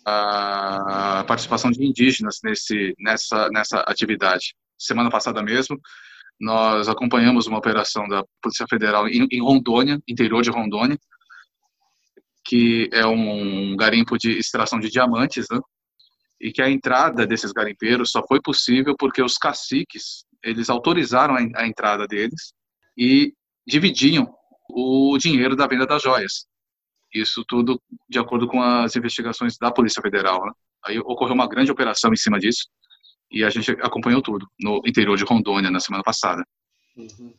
a 0.06 1.24
participação 1.28 1.72
de 1.72 1.84
indígenas 1.84 2.40
nesse, 2.44 2.94
nessa, 3.00 3.50
nessa 3.50 3.80
atividade. 3.82 4.56
Semana 4.78 5.10
passada 5.10 5.42
mesmo, 5.42 5.80
nós 6.40 6.88
acompanhamos 6.88 7.48
uma 7.48 7.58
operação 7.58 8.08
da 8.08 8.24
Polícia 8.42 8.66
Federal 8.70 9.08
em, 9.08 9.26
em 9.32 9.42
Rondônia, 9.42 10.00
interior 10.08 10.44
de 10.44 10.52
Rondônia, 10.52 10.98
que 12.46 12.90
é 12.94 13.06
um 13.06 13.76
garimpo 13.76 14.18
de 14.18 14.38
extração 14.38 14.80
de 14.80 14.90
diamantes, 14.90 15.48
né? 15.50 15.60
e 16.40 16.52
que 16.52 16.62
a 16.62 16.70
entrada 16.70 17.26
desses 17.26 17.52
garimpeiros 17.52 18.12
só 18.12 18.22
foi 18.28 18.42
possível 18.42 18.96
porque 18.98 19.22
os 19.22 19.38
caciques 19.38 20.26
eles 20.44 20.70
autorizaram 20.70 21.36
a 21.56 21.66
entrada 21.66 22.06
deles 22.06 22.54
e 22.96 23.34
dividiam 23.66 24.34
o 24.70 25.18
dinheiro 25.18 25.56
da 25.56 25.68
venda 25.68 25.86
das 25.86 26.02
joias. 26.02 26.46
Isso 27.14 27.44
tudo 27.48 27.82
de 28.10 28.20
acordo 28.20 28.48
com 28.48 28.62
as 28.62 28.96
investigações 28.96 29.58
da 29.58 29.72
Polícia 29.72 30.02
Federal. 30.02 30.46
Né? 30.46 30.52
Aí 30.86 31.00
ocorreu 31.00 31.34
uma 31.34 31.48
grande 31.48 31.72
operação 31.72 32.12
em 32.12 32.18
cima 32.18 32.40
disso 32.40 32.68
e 33.32 33.44
a 33.44 33.50
gente 33.50 33.72
acompanhou 33.82 34.22
tudo 34.22 34.46
no 34.60 34.82
interior 34.86 35.18
de 35.18 35.24
Rondônia 35.24 35.72
na 35.72 35.80
semana 35.80 36.04
passada. 36.04 36.44
Uhum. 36.96 37.34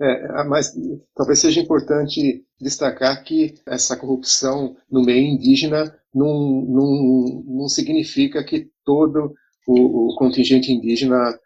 É, 0.00 0.44
mas 0.44 0.72
talvez 1.14 1.38
seja 1.38 1.60
importante 1.60 2.44
destacar 2.60 3.22
que 3.22 3.54
essa 3.66 3.96
corrupção 3.96 4.76
no 4.90 5.02
meio 5.04 5.24
indígena 5.24 5.96
não, 6.14 6.62
não, 6.62 7.44
não 7.46 7.68
significa 7.68 8.44
que 8.44 8.70
todo 8.84 9.32
o, 9.66 10.12
o 10.12 10.16
contingente 10.16 10.72
indígena 10.72 11.38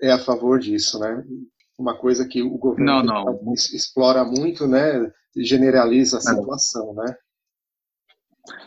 é 0.00 0.10
a 0.10 0.18
favor 0.18 0.58
disso, 0.58 0.98
né? 0.98 1.22
Uma 1.78 1.96
coisa 1.96 2.26
que 2.26 2.42
o 2.42 2.58
governo 2.58 3.02
não, 3.02 3.24
não. 3.24 3.54
explora 3.54 4.24
muito, 4.24 4.66
né? 4.66 5.10
Generaliza 5.36 6.18
a 6.18 6.20
situação, 6.20 6.92
né? 6.94 7.16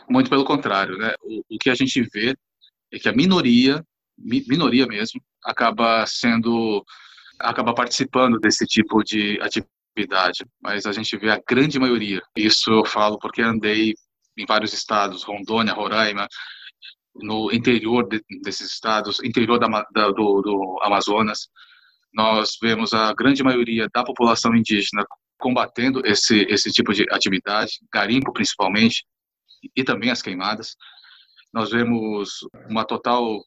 Muito 0.08 0.30
pelo 0.30 0.44
contrário, 0.44 0.96
né? 0.96 1.14
O, 1.22 1.40
o 1.54 1.58
que 1.58 1.68
a 1.68 1.74
gente 1.74 2.00
vê 2.02 2.34
é 2.90 2.98
que 2.98 3.08
a 3.08 3.12
minoria, 3.12 3.84
mi, 4.16 4.42
minoria 4.48 4.86
mesmo, 4.86 5.20
acaba 5.44 6.06
sendo, 6.06 6.82
acaba 7.38 7.74
participando 7.74 8.38
desse 8.38 8.66
tipo 8.66 9.02
de 9.02 9.38
atividade, 9.42 10.46
mas 10.62 10.86
a 10.86 10.92
gente 10.92 11.16
vê 11.18 11.30
a 11.30 11.42
grande 11.46 11.78
maioria. 11.78 12.22
Isso 12.34 12.70
eu 12.70 12.86
falo 12.86 13.18
porque 13.18 13.42
andei 13.42 13.94
em 14.38 14.46
vários 14.46 14.72
estados, 14.72 15.22
Rondônia, 15.22 15.74
Roraima, 15.74 16.26
no 17.14 17.52
interior 17.52 18.08
de, 18.08 18.22
desses 18.42 18.72
estados, 18.72 19.22
interior 19.22 19.58
da, 19.58 19.68
da, 19.92 20.08
do, 20.08 20.40
do 20.40 20.78
Amazonas, 20.82 21.48
nós 22.12 22.56
vemos 22.60 22.92
a 22.92 23.12
grande 23.14 23.42
maioria 23.42 23.88
da 23.92 24.04
população 24.04 24.54
indígena 24.54 25.04
combatendo 25.38 26.02
esse 26.04 26.42
esse 26.48 26.70
tipo 26.70 26.92
de 26.92 27.04
atividade, 27.10 27.72
garimpo 27.92 28.32
principalmente, 28.32 29.04
e 29.76 29.84
também 29.84 30.10
as 30.10 30.22
queimadas. 30.22 30.76
Nós 31.52 31.70
vemos 31.70 32.40
uma 32.68 32.84
total 32.84 33.42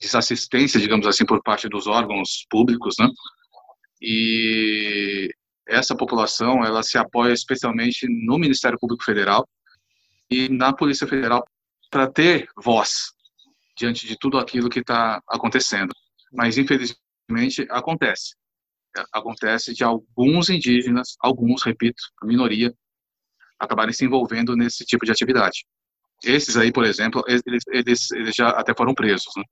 desassistência, 0.00 0.80
digamos 0.80 1.06
assim, 1.06 1.24
por 1.24 1.42
parte 1.42 1.68
dos 1.68 1.86
órgãos 1.86 2.46
públicos, 2.50 2.94
né? 2.98 3.08
E 4.00 5.30
essa 5.66 5.96
população, 5.96 6.64
ela 6.64 6.82
se 6.82 6.96
apoia 6.98 7.32
especialmente 7.32 8.06
no 8.08 8.38
Ministério 8.38 8.78
Público 8.78 9.04
Federal 9.04 9.48
e 10.30 10.48
na 10.48 10.72
Polícia 10.72 11.06
Federal 11.06 11.44
para 11.90 12.06
ter 12.06 12.48
voz 12.56 13.12
diante 13.76 14.06
de 14.06 14.16
tudo 14.18 14.38
aquilo 14.38 14.70
que 14.70 14.80
está 14.80 15.20
acontecendo. 15.28 15.92
Mas, 16.32 16.58
infelizmente, 16.58 17.00
acontece. 17.70 18.34
Acontece 19.12 19.74
de 19.74 19.84
alguns 19.84 20.48
indígenas, 20.48 21.16
alguns, 21.20 21.62
repito, 21.62 22.02
a 22.22 22.26
minoria, 22.26 22.74
acabarem 23.58 23.92
se 23.92 24.04
envolvendo 24.04 24.56
nesse 24.56 24.84
tipo 24.84 25.04
de 25.04 25.12
atividade. 25.12 25.66
Esses 26.24 26.56
aí, 26.56 26.72
por 26.72 26.84
exemplo, 26.84 27.22
eles, 27.26 27.64
eles, 27.68 28.10
eles 28.12 28.34
já 28.34 28.50
até 28.50 28.74
foram 28.74 28.94
presos. 28.94 29.32
Né? 29.36 29.44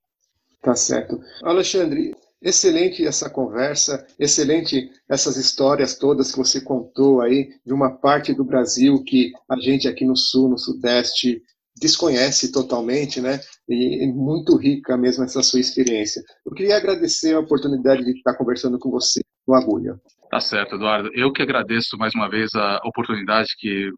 Tá 0.61 0.75
certo. 0.75 1.19
Alexandre, 1.43 2.15
excelente 2.41 3.05
essa 3.05 3.29
conversa, 3.29 4.05
excelente 4.19 4.89
essas 5.07 5.37
histórias 5.37 5.95
todas 5.95 6.31
que 6.31 6.37
você 6.37 6.61
contou 6.61 7.21
aí 7.21 7.49
de 7.65 7.73
uma 7.73 7.91
parte 7.91 8.33
do 8.33 8.43
Brasil 8.43 9.03
que 9.03 9.31
a 9.49 9.57
gente 9.57 9.87
aqui 9.87 10.05
no 10.05 10.15
Sul, 10.15 10.49
no 10.49 10.57
Sudeste, 10.57 11.41
desconhece 11.77 12.51
totalmente, 12.51 13.19
né? 13.19 13.39
E 13.67 14.07
muito 14.07 14.55
rica 14.57 14.97
mesmo 14.97 15.23
essa 15.23 15.43
sua 15.43 15.59
experiência. 15.59 16.21
Eu 16.45 16.53
queria 16.53 16.77
agradecer 16.77 17.35
a 17.35 17.39
oportunidade 17.39 18.03
de 18.03 18.11
estar 18.11 18.35
conversando 18.35 18.79
com 18.79 18.89
você 18.89 19.21
no 19.47 19.53
Agulha. 19.53 19.99
Tá 20.29 20.39
certo, 20.39 20.75
Eduardo. 20.75 21.09
Eu 21.13 21.31
que 21.31 21.41
agradeço 21.41 21.97
mais 21.97 22.13
uma 22.15 22.29
vez 22.29 22.53
a 22.55 22.79
oportunidade 22.85 23.55
que 23.57 23.89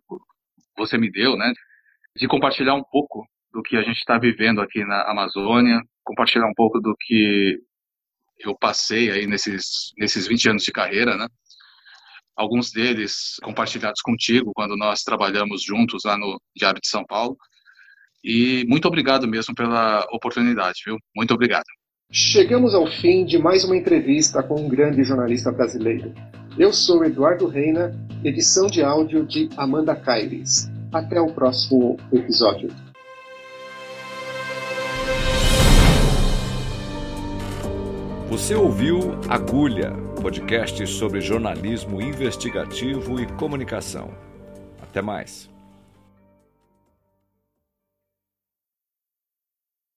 você 0.78 0.98
me 0.98 1.12
deu, 1.12 1.38
né? 1.38 1.54
De 2.16 2.28
compartilhar 2.28 2.74
um 2.74 2.84
pouco 2.84 3.26
do 3.54 3.62
que 3.62 3.78
a 3.78 3.82
gente 3.82 3.98
está 3.98 4.18
vivendo 4.18 4.62
aqui 4.62 4.84
na 4.84 5.10
Amazônia, 5.10 5.80
compartilhar 6.04 6.48
um 6.48 6.54
pouco 6.56 6.80
do 6.80 6.96
que 7.00 7.60
eu 8.40 8.56
passei 8.58 9.12
aí 9.12 9.26
nesses, 9.26 9.92
nesses 9.98 10.28
20 10.28 10.50
anos 10.50 10.63
de 10.63 10.72
carreira, 10.72 11.16
né? 11.16 11.28
Alguns 12.36 12.72
deles 12.72 13.38
compartilhados 13.42 14.02
contigo 14.02 14.52
quando 14.54 14.76
nós 14.78 15.02
trabalhamos 15.02 15.63
juntos 15.63 16.04
lá 16.06 16.18
no 16.18 16.40
Diário 16.56 16.80
de 16.80 16.88
São 16.88 17.04
Paulo 17.06 17.36
e 18.28 18.66
muito 18.68 18.86
obrigado 18.90 19.26
mesmo 19.26 19.56
pela 19.56 20.06
oportunidade, 20.12 20.82
viu? 20.86 20.98
Muito 21.16 21.34
obrigado. 21.34 21.63
Chegamos 22.12 22.76
ao 22.76 22.86
fim 22.86 23.24
de 23.24 23.38
mais 23.38 23.63
uma 23.63 23.78
entrevista 23.78 24.44
com 24.44 24.60
um 24.60 24.68
grande 24.68 25.02
jornalista 25.06 25.50
brasileiro. 25.50 26.13
Eu 26.60 26.74
sou 26.74 27.06
Eduardo 27.06 27.48
Reina, 27.48 27.96
edição 28.26 28.68
de 28.68 28.84
áudio 28.84 29.26
de 29.26 29.48
Amanda 29.56 29.96
Caires. 29.96 30.70
Até 30.92 31.22
o 31.22 31.32
próximo 31.32 31.96
episódio. 32.12 32.70
Você 38.30 38.56
ouviu 38.56 39.00
Agulha, 39.30 39.92
podcast 40.22 40.86
sobre 40.86 41.22
jornalismo 41.22 42.02
investigativo 42.02 43.22
e 43.22 43.28
comunicação. 43.34 44.13
Até 44.82 45.02
mais. 45.02 45.50